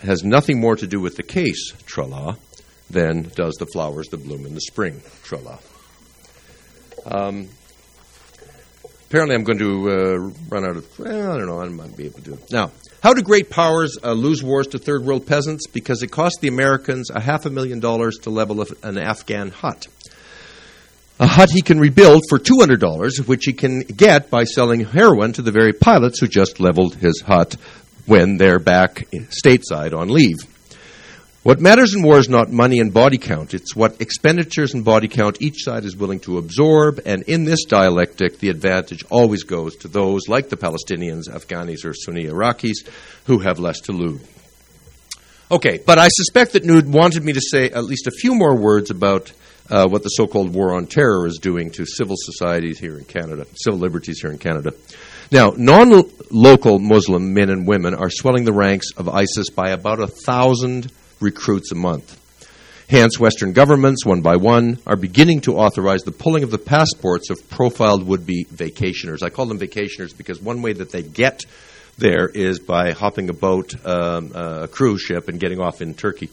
has 0.00 0.22
nothing 0.22 0.60
more 0.60 0.76
to 0.76 0.86
do 0.86 1.00
with 1.00 1.16
the 1.16 1.22
case, 1.22 1.72
trala, 1.86 2.38
than 2.88 3.30
does 3.34 3.56
the 3.56 3.66
flowers 3.66 4.08
that 4.08 4.22
bloom 4.22 4.46
in 4.46 4.54
the 4.54 4.60
spring, 4.60 5.00
trala. 5.24 5.58
Um, 7.04 7.48
apparently, 9.08 9.34
I'm 9.34 9.44
going 9.44 9.58
to 9.58 9.90
uh, 9.90 10.16
run 10.48 10.64
out 10.64 10.76
of. 10.76 10.98
Well, 10.98 11.32
I 11.32 11.38
don't 11.38 11.46
know. 11.46 11.60
I 11.60 11.68
might 11.68 11.96
be 11.96 12.06
able 12.06 12.20
to. 12.20 12.38
Now, 12.50 12.70
how 13.02 13.14
do 13.14 13.22
great 13.22 13.50
powers 13.50 13.96
uh, 14.02 14.12
lose 14.12 14.42
wars 14.42 14.68
to 14.68 14.78
third 14.78 15.04
world 15.04 15.26
peasants? 15.26 15.66
Because 15.66 16.02
it 16.02 16.08
cost 16.08 16.40
the 16.40 16.48
Americans 16.48 17.10
a 17.10 17.20
half 17.20 17.46
a 17.46 17.50
million 17.50 17.80
dollars 17.80 18.18
to 18.22 18.30
level 18.30 18.64
an 18.82 18.98
Afghan 18.98 19.50
hut 19.50 19.86
a 21.18 21.26
hut 21.26 21.50
he 21.50 21.62
can 21.62 21.78
rebuild 21.78 22.22
for 22.28 22.38
$200, 22.38 23.26
which 23.26 23.44
he 23.46 23.52
can 23.52 23.80
get 23.80 24.28
by 24.28 24.44
selling 24.44 24.84
heroin 24.84 25.32
to 25.32 25.42
the 25.42 25.50
very 25.50 25.72
pilots 25.72 26.20
who 26.20 26.26
just 26.26 26.60
leveled 26.60 26.94
his 26.96 27.22
hut 27.26 27.56
when 28.04 28.36
they're 28.36 28.58
back 28.58 29.06
stateside 29.30 29.96
on 29.96 30.08
leave. 30.08 30.36
What 31.46 31.60
matters 31.60 31.94
in 31.94 32.02
war 32.02 32.18
is 32.18 32.28
not 32.28 32.50
money 32.50 32.80
and 32.80 32.92
body 32.92 33.18
count. 33.18 33.54
It's 33.54 33.76
what 33.76 34.00
expenditures 34.00 34.74
and 34.74 34.84
body 34.84 35.06
count 35.06 35.40
each 35.40 35.62
side 35.62 35.84
is 35.84 35.96
willing 35.96 36.18
to 36.22 36.38
absorb, 36.38 37.00
and 37.06 37.22
in 37.22 37.44
this 37.44 37.62
dialectic, 37.66 38.40
the 38.40 38.48
advantage 38.48 39.04
always 39.10 39.44
goes 39.44 39.76
to 39.76 39.86
those 39.86 40.26
like 40.26 40.48
the 40.48 40.56
Palestinians, 40.56 41.28
Afghanis, 41.28 41.84
or 41.84 41.94
Sunni 41.94 42.24
Iraqis 42.24 42.88
who 43.26 43.38
have 43.38 43.60
less 43.60 43.78
to 43.82 43.92
lose. 43.92 44.20
Okay, 45.48 45.80
but 45.86 46.00
I 46.00 46.08
suspect 46.08 46.54
that 46.54 46.64
Nude 46.64 46.92
wanted 46.92 47.22
me 47.22 47.32
to 47.34 47.40
say 47.40 47.70
at 47.70 47.84
least 47.84 48.08
a 48.08 48.10
few 48.10 48.34
more 48.34 48.56
words 48.56 48.90
about 48.90 49.32
uh, 49.70 49.86
what 49.86 50.02
the 50.02 50.08
so-called 50.08 50.52
war 50.52 50.74
on 50.74 50.88
terror 50.88 51.28
is 51.28 51.38
doing 51.40 51.70
to 51.70 51.86
civil 51.86 52.16
societies 52.18 52.80
here 52.80 52.98
in 52.98 53.04
Canada, 53.04 53.46
civil 53.54 53.78
liberties 53.78 54.20
here 54.20 54.32
in 54.32 54.38
Canada. 54.38 54.72
Now, 55.30 55.54
non-local 55.56 56.80
Muslim 56.80 57.34
men 57.34 57.50
and 57.50 57.68
women 57.68 57.94
are 57.94 58.10
swelling 58.10 58.44
the 58.44 58.52
ranks 58.52 58.88
of 58.96 59.08
ISIS 59.08 59.48
by 59.50 59.70
about 59.70 60.00
a 60.00 60.08
thousand 60.08 60.90
recruits 61.20 61.72
a 61.72 61.74
month. 61.74 62.22
Hence, 62.88 63.18
Western 63.18 63.52
governments, 63.52 64.06
one 64.06 64.22
by 64.22 64.36
one, 64.36 64.78
are 64.86 64.96
beginning 64.96 65.40
to 65.42 65.56
authorize 65.56 66.02
the 66.04 66.12
pulling 66.12 66.44
of 66.44 66.52
the 66.52 66.58
passports 66.58 67.30
of 67.30 67.50
profiled 67.50 68.06
would-be 68.06 68.44
vacationers. 68.44 69.24
I 69.24 69.30
call 69.30 69.46
them 69.46 69.58
vacationers 69.58 70.16
because 70.16 70.40
one 70.40 70.62
way 70.62 70.72
that 70.72 70.92
they 70.92 71.02
get 71.02 71.44
there 71.98 72.28
is 72.28 72.60
by 72.60 72.92
hopping 72.92 73.28
a 73.28 73.32
boat, 73.32 73.74
um, 73.84 74.30
a 74.34 74.68
cruise 74.68 75.00
ship, 75.00 75.28
and 75.28 75.40
getting 75.40 75.60
off 75.60 75.82
in 75.82 75.94
Turkey. 75.94 76.30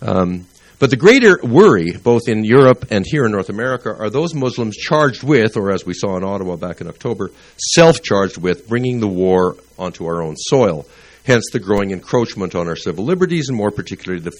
Um, 0.00 0.46
but 0.78 0.90
the 0.90 0.96
greater 0.96 1.38
worry, 1.42 1.92
both 1.92 2.28
in 2.28 2.44
Europe 2.44 2.86
and 2.90 3.04
here 3.04 3.26
in 3.26 3.32
North 3.32 3.50
America, 3.50 3.94
are 3.94 4.08
those 4.08 4.32
Muslims 4.32 4.76
charged 4.76 5.22
with, 5.22 5.56
or 5.56 5.72
as 5.72 5.84
we 5.84 5.92
saw 5.92 6.16
in 6.16 6.24
Ottawa 6.24 6.56
back 6.56 6.80
in 6.80 6.86
October, 6.86 7.32
self 7.56 8.00
charged 8.00 8.38
with 8.38 8.66
bringing 8.66 9.00
the 9.00 9.08
war 9.08 9.56
onto 9.78 10.06
our 10.06 10.22
own 10.22 10.36
soil. 10.36 10.86
Hence 11.24 11.44
the 11.52 11.60
growing 11.60 11.90
encroachment 11.90 12.54
on 12.54 12.68
our 12.68 12.76
civil 12.76 13.04
liberties, 13.04 13.48
and 13.48 13.56
more 13.56 13.70
particularly 13.70 14.22
the, 14.22 14.32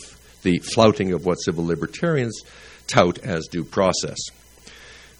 the 0.42 0.58
flouting 0.58 1.12
of 1.12 1.26
what 1.26 1.36
civil 1.36 1.64
libertarians 1.64 2.40
tout 2.86 3.18
as 3.18 3.46
due 3.48 3.64
process. 3.64 4.18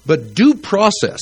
But 0.05 0.33
due 0.33 0.55
process 0.55 1.19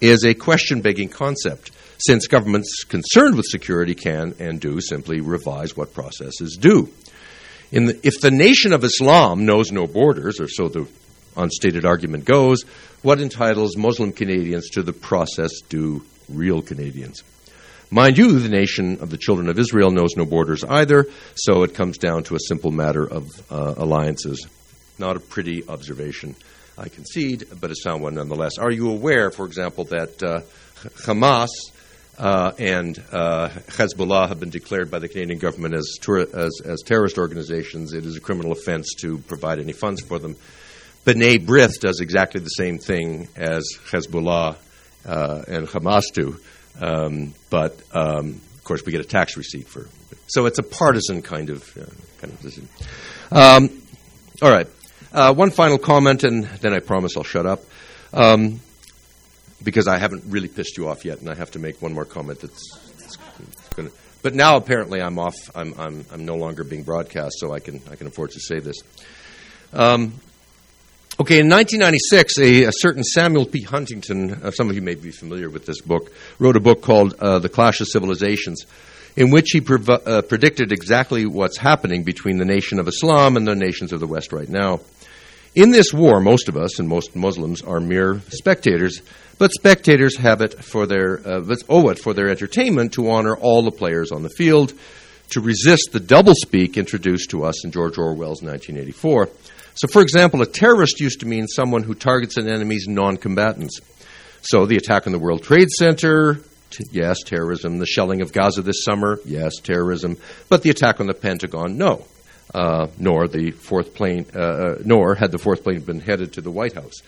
is 0.00 0.24
a 0.24 0.34
question 0.34 0.80
begging 0.80 1.08
concept, 1.08 1.72
since 1.98 2.26
governments 2.26 2.84
concerned 2.84 3.36
with 3.36 3.46
security 3.46 3.94
can 3.94 4.34
and 4.38 4.60
do 4.60 4.80
simply 4.80 5.20
revise 5.20 5.76
what 5.76 5.94
processes 5.94 6.56
do. 6.60 6.92
The, 7.70 7.98
if 8.02 8.20
the 8.20 8.30
nation 8.30 8.72
of 8.72 8.84
Islam 8.84 9.44
knows 9.44 9.72
no 9.72 9.86
borders, 9.86 10.40
or 10.40 10.48
so 10.48 10.68
the 10.68 10.86
unstated 11.36 11.84
argument 11.84 12.24
goes, 12.24 12.64
what 13.02 13.20
entitles 13.20 13.76
Muslim 13.76 14.12
Canadians 14.12 14.70
to 14.70 14.82
the 14.82 14.92
process 14.92 15.50
due 15.68 16.04
real 16.28 16.62
Canadians? 16.62 17.22
Mind 17.90 18.18
you, 18.18 18.38
the 18.38 18.50
nation 18.50 19.00
of 19.00 19.08
the 19.08 19.16
children 19.16 19.48
of 19.48 19.58
Israel 19.58 19.90
knows 19.90 20.14
no 20.14 20.26
borders 20.26 20.62
either, 20.62 21.06
so 21.34 21.62
it 21.62 21.74
comes 21.74 21.96
down 21.96 22.22
to 22.24 22.34
a 22.34 22.38
simple 22.38 22.70
matter 22.70 23.02
of 23.02 23.26
uh, 23.50 23.74
alliances. 23.78 24.46
Not 24.98 25.16
a 25.16 25.20
pretty 25.20 25.66
observation, 25.66 26.36
I 26.76 26.90
concede, 26.90 27.46
but 27.58 27.70
a 27.70 27.74
sound 27.74 28.02
one 28.02 28.16
nonetheless. 28.16 28.58
Are 28.58 28.70
you 28.70 28.90
aware, 28.90 29.30
for 29.30 29.46
example, 29.46 29.84
that 29.84 30.22
uh, 30.22 30.40
Hamas 31.06 31.48
uh, 32.18 32.52
and 32.58 33.02
uh, 33.10 33.48
Hezbollah 33.68 34.28
have 34.28 34.38
been 34.38 34.50
declared 34.50 34.90
by 34.90 34.98
the 34.98 35.08
Canadian 35.08 35.38
government 35.38 35.74
as, 35.74 35.96
as, 36.34 36.60
as, 36.66 36.82
terrorist 36.84 37.16
organizations? 37.16 37.94
It 37.94 38.04
is 38.04 38.18
a 38.18 38.20
criminal 38.20 38.52
offense 38.52 38.92
to 39.00 39.16
provide 39.16 39.60
any 39.60 39.72
funds 39.72 40.02
for 40.02 40.18
them. 40.18 40.36
B'nai 41.06 41.38
B'rith 41.38 41.80
does 41.80 42.00
exactly 42.00 42.42
the 42.42 42.48
same 42.48 42.76
thing 42.76 43.28
as 43.34 43.64
Hezbollah 43.90 44.56
uh, 45.06 45.42
and 45.48 45.66
Hamas 45.66 46.12
do. 46.12 46.38
Um, 46.80 47.34
but 47.50 47.80
um, 47.92 48.40
of 48.54 48.64
course, 48.64 48.84
we 48.84 48.92
get 48.92 49.00
a 49.00 49.08
tax 49.08 49.36
receipt 49.36 49.68
for. 49.68 49.88
So 50.26 50.46
it's 50.46 50.58
a 50.58 50.62
partisan 50.62 51.22
kind 51.22 51.50
of 51.50 51.62
uh, 51.76 51.86
kind 52.20 52.32
of 52.32 52.40
decision. 52.40 52.68
Um, 53.32 53.82
all 54.42 54.50
right, 54.50 54.68
uh, 55.12 55.34
one 55.34 55.50
final 55.50 55.78
comment, 55.78 56.24
and 56.24 56.44
then 56.44 56.74
I 56.74 56.80
promise 56.80 57.16
I'll 57.16 57.24
shut 57.24 57.46
up. 57.46 57.62
Um, 58.12 58.60
because 59.62 59.88
I 59.88 59.98
haven't 59.98 60.24
really 60.28 60.48
pissed 60.48 60.76
you 60.76 60.88
off 60.88 61.04
yet, 61.04 61.20
and 61.20 61.28
I 61.28 61.34
have 61.34 61.50
to 61.52 61.58
make 61.58 61.82
one 61.82 61.92
more 61.92 62.04
comment 62.04 62.40
that's, 62.40 62.78
that's 63.00 63.16
going 63.74 63.88
to. 63.88 63.94
But 64.22 64.34
now 64.34 64.56
apparently 64.56 65.00
I'm 65.00 65.18
off. 65.18 65.34
I'm, 65.54 65.74
I'm, 65.78 66.04
I'm 66.12 66.24
no 66.24 66.36
longer 66.36 66.64
being 66.64 66.82
broadcast, 66.82 67.36
so 67.38 67.52
I 67.52 67.60
can 67.60 67.80
I 67.90 67.96
can 67.96 68.06
afford 68.06 68.30
to 68.32 68.40
say 68.40 68.58
this. 68.58 68.76
Um, 69.72 70.14
Okay, 71.20 71.40
in 71.40 71.48
1996, 71.48 72.38
a, 72.38 72.62
a, 72.68 72.70
certain 72.72 73.02
Samuel 73.02 73.44
P. 73.44 73.62
Huntington, 73.62 74.34
uh, 74.34 74.52
some 74.52 74.70
of 74.70 74.76
you 74.76 74.82
may 74.82 74.94
be 74.94 75.10
familiar 75.10 75.50
with 75.50 75.66
this 75.66 75.80
book, 75.80 76.12
wrote 76.38 76.56
a 76.56 76.60
book 76.60 76.80
called 76.80 77.14
uh, 77.14 77.40
The 77.40 77.48
Clash 77.48 77.80
of 77.80 77.88
Civilizations, 77.88 78.66
in 79.16 79.32
which 79.32 79.50
he 79.50 79.58
uh, 79.58 80.22
predicted 80.22 80.70
exactly 80.70 81.26
what's 81.26 81.58
happening 81.58 82.04
between 82.04 82.38
the 82.38 82.44
nation 82.44 82.78
of 82.78 82.86
Islam 82.86 83.36
and 83.36 83.48
the 83.48 83.56
nations 83.56 83.92
of 83.92 83.98
the 83.98 84.06
West 84.06 84.32
right 84.32 84.48
now. 84.48 84.78
In 85.56 85.72
this 85.72 85.92
war, 85.92 86.20
most 86.20 86.48
of 86.48 86.56
us 86.56 86.78
and 86.78 86.88
most 86.88 87.16
Muslims 87.16 87.62
are 87.62 87.80
mere 87.80 88.20
spectators, 88.28 89.02
but 89.38 89.50
spectators 89.50 90.16
have 90.18 90.40
it 90.40 90.62
for 90.62 90.86
their, 90.86 91.18
uh, 91.26 91.56
owe 91.68 91.88
it 91.88 91.98
for 91.98 92.14
their 92.14 92.28
entertainment 92.28 92.92
to 92.92 93.10
honor 93.10 93.34
all 93.34 93.64
the 93.64 93.72
players 93.72 94.12
on 94.12 94.22
the 94.22 94.30
field, 94.30 94.72
to 95.30 95.40
resist 95.40 95.88
the 95.90 95.98
doublespeak 95.98 96.76
introduced 96.76 97.30
to 97.30 97.42
us 97.42 97.64
in 97.64 97.72
George 97.72 97.98
Orwell's 97.98 98.40
1984. 98.40 99.28
So, 99.78 99.86
for 99.86 100.02
example, 100.02 100.42
a 100.42 100.46
terrorist 100.46 100.98
used 100.98 101.20
to 101.20 101.26
mean 101.26 101.46
someone 101.46 101.84
who 101.84 101.94
targets 101.94 102.36
an 102.36 102.48
enemy's 102.48 102.88
non 102.88 103.16
combatants. 103.16 103.78
So, 104.42 104.66
the 104.66 104.76
attack 104.76 105.06
on 105.06 105.12
the 105.12 105.20
World 105.20 105.44
Trade 105.44 105.70
Center, 105.70 106.40
t- 106.70 106.84
yes, 106.90 107.22
terrorism. 107.24 107.78
The 107.78 107.86
shelling 107.86 108.20
of 108.20 108.32
Gaza 108.32 108.62
this 108.62 108.82
summer, 108.84 109.20
yes, 109.24 109.52
terrorism. 109.62 110.16
But 110.48 110.64
the 110.64 110.70
attack 110.70 110.98
on 110.98 111.06
the 111.06 111.14
Pentagon, 111.14 111.78
no. 111.78 112.04
Uh, 112.52 112.88
nor 112.98 113.28
the 113.28 113.52
fourth 113.52 113.94
plane, 113.94 114.26
uh, 114.34 114.40
uh, 114.40 114.78
nor 114.84 115.14
had 115.14 115.30
the 115.30 115.38
fourth 115.38 115.62
plane 115.62 115.80
been 115.80 116.00
headed 116.00 116.32
to 116.32 116.40
the 116.40 116.50
White 116.50 116.72
House, 116.72 117.02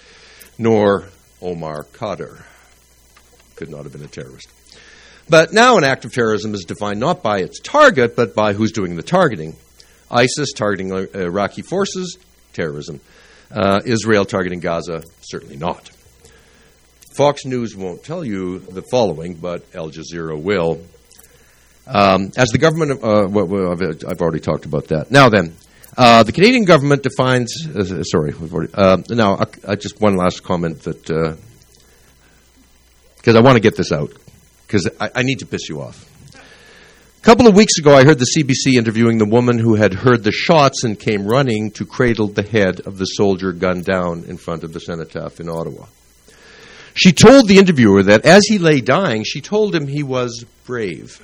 nor 0.59 1.06
Omar 1.42 1.85
Khadr 1.94 2.44
could 3.56 3.70
not 3.70 3.83
have 3.83 3.92
been 3.92 4.04
a 4.04 4.06
terrorist. 4.06 4.48
But 5.28 5.52
now 5.52 5.76
an 5.76 5.85
act 5.85 6.04
of 6.04 6.12
terrorism 6.12 6.54
is 6.54 6.64
defined 6.64 7.00
not 7.00 7.22
by 7.22 7.38
its 7.38 7.59
target, 7.59 8.14
but 8.14 8.35
by 8.35 8.52
who's 8.52 8.72
doing 8.72 8.96
the 8.96 9.02
targeting. 9.02 9.56
ISIS 10.11 10.52
targeting 10.52 10.92
uh, 10.92 11.06
Iraqi 11.14 11.62
forces, 11.62 12.18
terrorism. 12.61 13.01
Uh, 13.51 13.81
Israel 13.85 14.25
targeting 14.25 14.61
Gaza, 14.61 15.03
certainly 15.23 15.57
not. 15.57 15.90
Fox 17.14 17.44
News 17.44 17.75
won't 17.75 18.05
tell 18.05 18.25
you 18.25 18.59
the 18.61 18.83
following, 18.83 19.35
but 19.35 19.64
Al 19.75 19.90
Jazeera 19.90 20.40
will. 20.40 20.81
Um, 21.87 22.31
as 22.37 22.51
the 22.51 22.59
government, 22.59 23.03
uh, 23.03 23.27
well, 23.29 23.73
I've 23.73 24.20
already 24.20 24.40
talked 24.40 24.66
about 24.66 24.88
that. 24.88 25.11
Now 25.11 25.29
then, 25.29 25.57
uh, 25.96 26.23
the 26.23 26.33
Canadian 26.33 26.64
government 26.64 27.03
defines. 27.03 27.66
Uh, 27.66 28.03
sorry, 28.05 28.33
we've 28.35 28.55
already. 28.55 28.73
Uh, 28.75 28.99
now, 29.09 29.38
I, 29.66 29.75
just 29.75 30.01
one 30.01 30.16
last 30.16 30.44
comment 30.44 30.83
that 30.83 31.03
because 33.16 33.35
uh, 33.35 33.38
I 33.38 33.42
want 33.42 33.57
to 33.57 33.61
get 33.61 33.77
this 33.77 33.90
out 33.90 34.12
because 34.66 34.88
I, 35.01 35.11
I 35.16 35.23
need 35.23 35.40
to 35.40 35.46
piss 35.46 35.68
you 35.68 35.81
off. 35.81 36.10
A 37.20 37.22
couple 37.22 37.46
of 37.46 37.54
weeks 37.54 37.76
ago, 37.78 37.94
I 37.94 38.04
heard 38.04 38.18
the 38.18 38.33
CBC 38.35 38.78
interviewing 38.78 39.18
the 39.18 39.26
woman 39.26 39.59
who 39.59 39.74
had 39.74 39.92
heard 39.92 40.24
the 40.24 40.33
shots 40.33 40.85
and 40.85 40.98
came 40.98 41.26
running 41.26 41.70
to 41.72 41.85
cradle 41.85 42.28
the 42.28 42.42
head 42.42 42.80
of 42.87 42.96
the 42.96 43.04
soldier 43.04 43.52
gunned 43.52 43.85
down 43.85 44.24
in 44.24 44.38
front 44.38 44.64
of 44.64 44.72
the 44.72 44.80
cenotaph 44.80 45.38
in 45.38 45.50
Ottawa. 45.50 45.85
She 46.94 47.12
told 47.12 47.46
the 47.46 47.59
interviewer 47.59 48.02
that 48.04 48.24
as 48.24 48.46
he 48.46 48.56
lay 48.56 48.80
dying, 48.80 49.24
she 49.24 49.42
told 49.42 49.74
him 49.74 49.87
he 49.87 50.02
was 50.02 50.46
brave. 50.64 51.22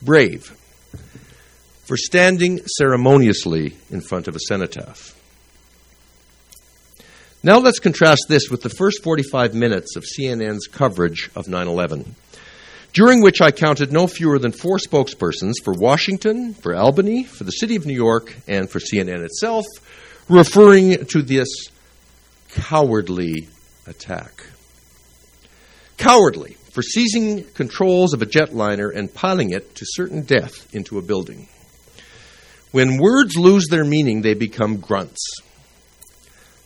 Brave. 0.00 0.56
For 1.84 1.98
standing 1.98 2.60
ceremoniously 2.64 3.76
in 3.90 4.00
front 4.00 4.26
of 4.26 4.34
a 4.34 4.40
cenotaph. 4.40 5.14
Now 7.42 7.58
let's 7.58 7.78
contrast 7.78 8.24
this 8.26 8.48
with 8.48 8.62
the 8.62 8.70
first 8.70 9.02
45 9.02 9.52
minutes 9.52 9.96
of 9.96 10.04
CNN's 10.04 10.66
coverage 10.66 11.30
of 11.36 11.46
9 11.46 11.68
11 11.68 12.14
during 12.92 13.22
which 13.22 13.40
I 13.40 13.50
counted 13.50 13.92
no 13.92 14.06
fewer 14.06 14.38
than 14.38 14.52
four 14.52 14.78
spokespersons 14.78 15.54
for 15.64 15.72
Washington, 15.72 16.54
for 16.54 16.74
Albany, 16.74 17.24
for 17.24 17.44
the 17.44 17.52
City 17.52 17.76
of 17.76 17.86
New 17.86 17.94
York, 17.94 18.34
and 18.46 18.68
for 18.68 18.80
CNN 18.80 19.24
itself, 19.24 19.64
referring 20.28 21.06
to 21.06 21.22
this 21.22 21.48
cowardly 22.50 23.48
attack. 23.86 24.46
Cowardly 25.96 26.56
for 26.72 26.82
seizing 26.82 27.44
controls 27.52 28.14
of 28.14 28.22
a 28.22 28.26
jetliner 28.26 28.94
and 28.94 29.12
piling 29.12 29.50
it 29.50 29.74
to 29.74 29.84
certain 29.86 30.22
death 30.22 30.74
into 30.74 30.98
a 30.98 31.02
building. 31.02 31.48
When 32.72 32.96
words 32.96 33.36
lose 33.36 33.66
their 33.68 33.84
meaning, 33.84 34.22
they 34.22 34.34
become 34.34 34.78
grunts. 34.78 35.22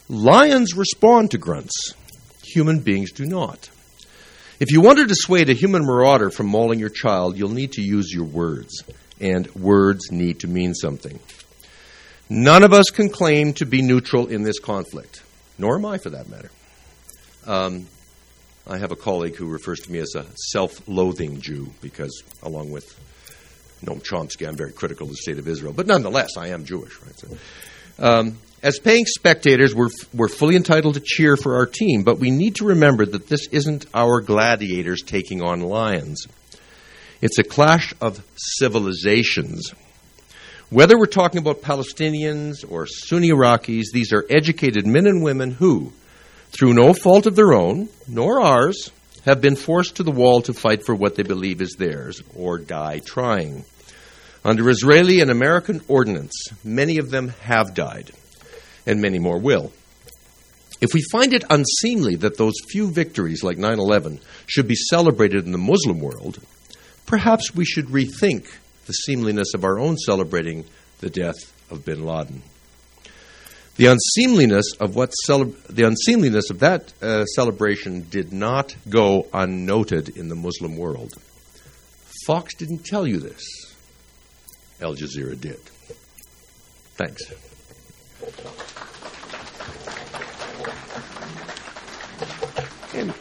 Lions 0.09 0.75
respond 0.75 1.33
to 1.33 1.39
grunts. 1.39 1.95
Human 2.45 2.79
beings 2.79 3.11
do 3.11 3.27
not. 3.27 3.69
If 4.59 4.73
you 4.73 4.81
want 4.81 4.99
to 4.99 5.07
dissuade 5.07 5.51
a 5.51 5.53
human 5.53 5.85
marauder 5.85 6.31
from 6.31 6.47
mauling 6.47 6.79
your 6.79 6.89
child, 6.89 7.37
you'll 7.37 7.51
need 7.51 7.73
to 7.73 7.83
use 7.83 8.11
your 8.11 8.25
words, 8.25 8.83
and 9.21 9.55
words 9.55 10.11
need 10.11 10.41
to 10.41 10.49
mean 10.49 10.73
something. 10.75 11.19
None 12.31 12.63
of 12.63 12.73
us 12.73 12.87
can 12.87 13.11
claim 13.11 13.53
to 13.55 13.67
be 13.67 13.83
neutral 13.83 14.29
in 14.29 14.45
this 14.45 14.59
conflict, 14.59 15.23
nor 15.59 15.77
am 15.77 15.85
I 15.85 15.99
for 15.99 16.11
that 16.11 16.31
matter. 16.31 16.51
Um, 17.47 17.87
I 18.67 18.79
have 18.79 18.93
a 18.93 18.97
colleague 18.97 19.37
who 19.37 19.47
refers 19.47 19.81
to 19.81 19.93
me 19.93 19.99
as 19.99 20.15
a 20.17 20.25
self 20.51 20.89
loathing 20.89 21.41
Jew 21.41 21.71
because, 21.83 22.23
along 22.43 22.73
with 22.73 22.99
Noam 23.85 24.03
Chomsky, 24.03 24.49
I'm 24.49 24.57
very 24.57 24.73
critical 24.73 25.05
of 25.05 25.11
the 25.11 25.17
state 25.17 25.39
of 25.39 25.47
Israel. 25.47 25.75
But 25.75 25.87
nonetheless, 25.87 26.31
I 26.39 26.49
am 26.49 26.65
Jewish, 26.65 26.99
right? 27.03 27.19
So, 27.19 27.37
um, 27.99 28.39
as 28.63 28.79
paying 28.79 29.05
spectators, 29.05 29.75
we're, 29.75 29.91
we're 30.15 30.29
fully 30.29 30.57
entitled 30.57 30.95
to 30.95 31.01
cheer 31.01 31.37
for 31.37 31.57
our 31.57 31.67
team, 31.67 32.03
but 32.03 32.19
we 32.19 32.31
need 32.31 32.57
to 32.57 32.67
remember 32.67 33.05
that 33.05 33.29
this 33.29 33.47
isn't 33.49 33.87
our 33.95 34.21
gladiators 34.21 35.03
taking 35.03 35.43
on 35.43 35.61
lions. 35.61 36.27
It's 37.21 37.39
a 37.39 37.45
clash 37.45 37.95
of 38.01 38.25
civilizations. 38.37 39.73
Whether 40.71 40.99
we're 40.99 41.07
talking 41.07 41.39
about 41.39 41.63
Palestinians 41.63 42.65
or 42.69 42.87
Sunni 42.87 43.29
Iraqis, 43.29 43.93
these 43.93 44.13
are 44.13 44.25
educated 44.29 44.87
men 44.87 45.07
and 45.07 45.23
women 45.23 45.51
who, 45.53 45.93
through 46.51 46.75
no 46.75 46.93
fault 46.93 47.27
of 47.27 47.37
their 47.37 47.53
own, 47.53 47.89
nor 48.09 48.41
ours, 48.41 48.91
have 49.27 49.41
been 49.41 49.57
forced 49.57 49.97
to 49.97 50.03
the 50.03 50.11
wall 50.11 50.41
to 50.43 50.55
fight 50.55 50.85
for 50.85 50.95
what 50.95 51.15
they 51.15 51.23
believe 51.23 51.61
is 51.61 51.77
theirs 51.79 52.23
or 52.35 52.59
die 52.59 53.01
trying. 53.05 53.65
Under 54.45 54.69
Israeli 54.71 55.21
and 55.21 55.31
American 55.31 55.83
ordinance, 55.89 56.49
many 56.65 56.99
of 56.99 57.11
them 57.11 57.29
have 57.43 57.75
died 57.75 58.13
and 58.87 59.01
many 59.01 59.19
more 59.19 59.39
will. 59.39 59.73
If 60.81 60.93
we 60.93 61.03
find 61.11 61.33
it 61.33 61.45
unseemly 61.49 62.17
that 62.17 62.37
those 62.37 62.55
few 62.71 62.91
victories, 62.91 63.43
like 63.43 63.59
9 63.59 63.79
11, 63.79 64.21
should 64.47 64.69
be 64.69 64.75
celebrated 64.75 65.47
in 65.47 65.53
the 65.53 65.59
Muslim 65.59 66.01
world, 66.01 66.39
perhaps 67.07 67.55
we 67.55 67.65
should 67.65 67.87
rethink 67.87 68.47
the 68.87 68.93
seemliness 68.93 69.55
of 69.55 69.65
our 69.65 69.79
own 69.79 69.97
celebrating 69.97 70.65
the 71.01 71.11
death 71.11 71.53
of 71.71 71.85
bin 71.85 72.05
Laden. 72.05 72.43
The 73.77 73.87
unseemliness 73.87 74.73
of 74.81 74.97
what 74.97 75.11
cele- 75.11 75.55
the 75.69 75.85
unseemliness 75.85 76.51
of 76.51 76.61
that 76.61 76.93
uh, 77.03 77.25
celebration 77.27 78.07
did 78.09 78.33
not 78.33 78.75
go 78.89 79.27
unnoted 79.35 80.17
in 80.17 80.29
the 80.29 80.35
Muslim 80.35 80.77
world. 80.77 81.13
Fox 82.27 82.55
didn't 82.55 82.85
tell 82.87 83.07
you 83.07 83.19
this. 83.19 83.45
Al 84.81 84.95
Jazeera 84.95 85.39
did. 85.39 85.61
Thanks. 86.97 87.23
And 92.95 93.15